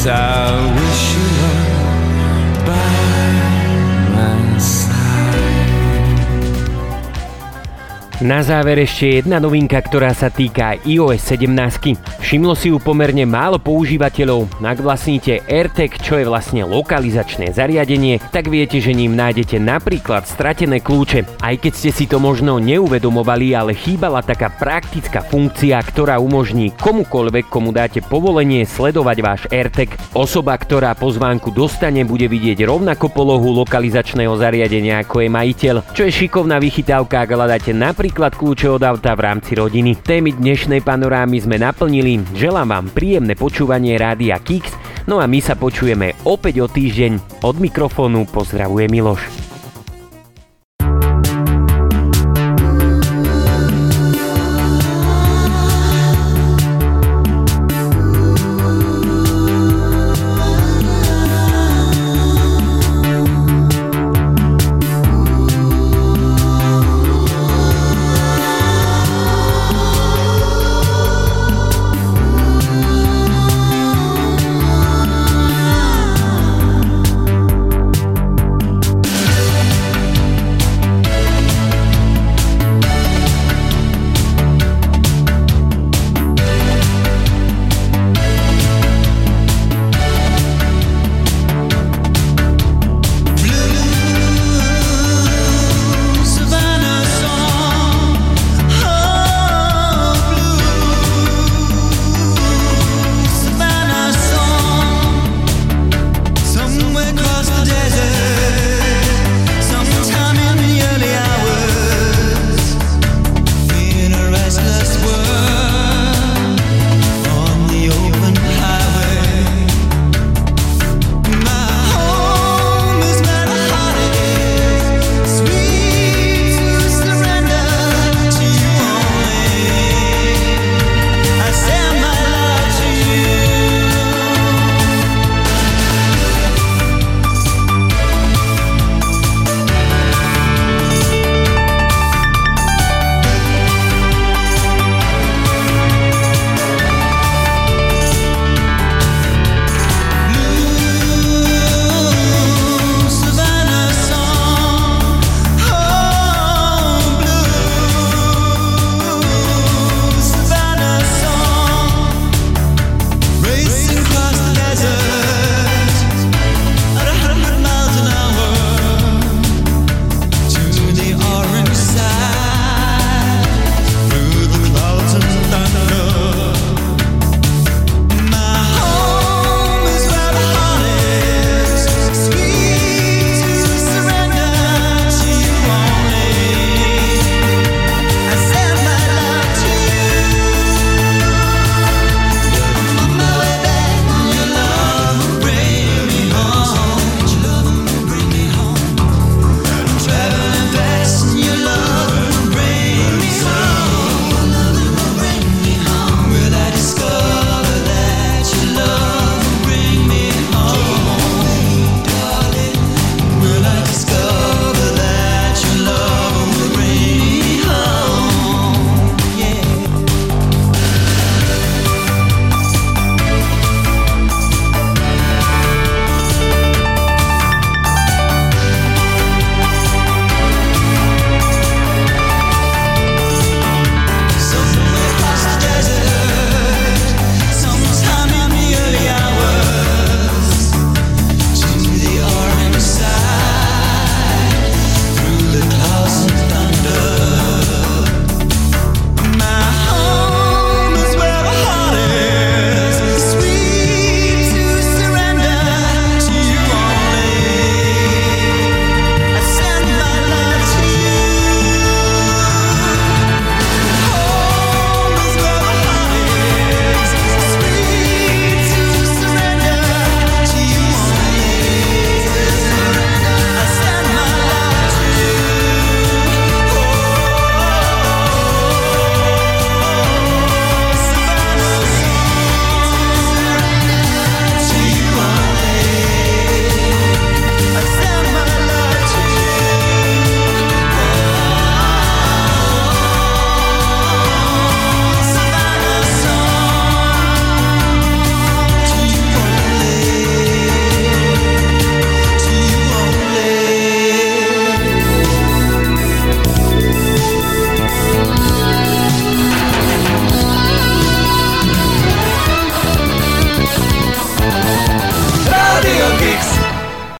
Cause 0.03 0.11
I 0.11 0.51
wish 0.75 1.15
you 1.15 1.27
were 1.39 2.67
by 2.67 2.91
my 4.11 4.59
side. 4.59 4.99
Na 8.19 8.43
záver 8.43 8.83
ešte 8.83 9.23
jedna 9.23 9.39
novinka, 9.39 9.79
ktorá 9.79 10.11
sa 10.11 10.27
týka 10.27 10.75
iOS 10.83 11.39
17. 11.39 11.95
Všimlo 12.33 12.57
si 12.57 12.73
ju 12.73 12.81
pomerne 12.81 13.29
málo 13.29 13.61
používateľov. 13.61 14.65
Ak 14.65 14.81
vlastníte 14.81 15.45
AirTag, 15.45 16.01
čo 16.01 16.17
je 16.17 16.25
vlastne 16.25 16.65
lokalizačné 16.65 17.53
zariadenie, 17.53 18.17
tak 18.33 18.49
viete, 18.49 18.81
že 18.81 18.89
ním 18.89 19.13
nájdete 19.13 19.61
napríklad 19.61 20.25
stratené 20.25 20.81
kľúče. 20.81 21.29
Aj 21.45 21.53
keď 21.53 21.73
ste 21.77 21.93
si 21.93 22.09
to 22.09 22.17
možno 22.17 22.57
neuvedomovali, 22.57 23.53
ale 23.53 23.77
chýbala 23.77 24.25
taká 24.25 24.49
praktická 24.49 25.21
funkcia, 25.21 25.77
ktorá 25.77 26.17
umožní 26.17 26.73
komukoľvek, 26.73 27.53
komu 27.53 27.69
dáte 27.69 28.01
povolenie 28.01 28.65
sledovať 28.65 29.17
váš 29.21 29.41
AirTag. 29.53 29.93
Osoba, 30.17 30.57
ktorá 30.57 30.97
pozvánku 30.97 31.53
dostane, 31.53 32.01
bude 32.01 32.25
vidieť 32.25 32.65
rovnako 32.65 33.13
polohu 33.13 33.61
lokalizačného 33.61 34.33
zariadenia 34.41 35.05
ako 35.05 35.21
je 35.21 35.29
majiteľ, 35.29 35.75
čo 35.93 36.09
je 36.09 36.25
šikovná 36.25 36.57
vychytávka, 36.57 37.29
ak 37.29 37.29
hľadáte 37.29 37.77
napríklad 37.77 38.33
kľúče 38.33 38.73
od 38.73 38.81
auta 38.81 39.13
v 39.13 39.21
rámci 39.21 39.53
rodiny. 39.53 40.01
Témy 40.01 40.33
dnešnej 40.33 40.81
panorámy 40.81 41.37
sme 41.37 41.61
naplnili. 41.61 42.22
Želám 42.31 42.67
vám 42.71 42.85
príjemné 42.95 43.35
počúvanie 43.35 43.99
Rádia 43.99 44.39
Kix, 44.39 44.71
no 45.11 45.19
a 45.19 45.27
my 45.27 45.43
sa 45.43 45.59
počujeme 45.59 46.15
opäť 46.23 46.63
o 46.63 46.67
týždeň. 46.71 47.43
Od 47.43 47.59
mikrofónu 47.59 48.23
pozdravuje 48.31 48.87
Miloš. 48.87 49.42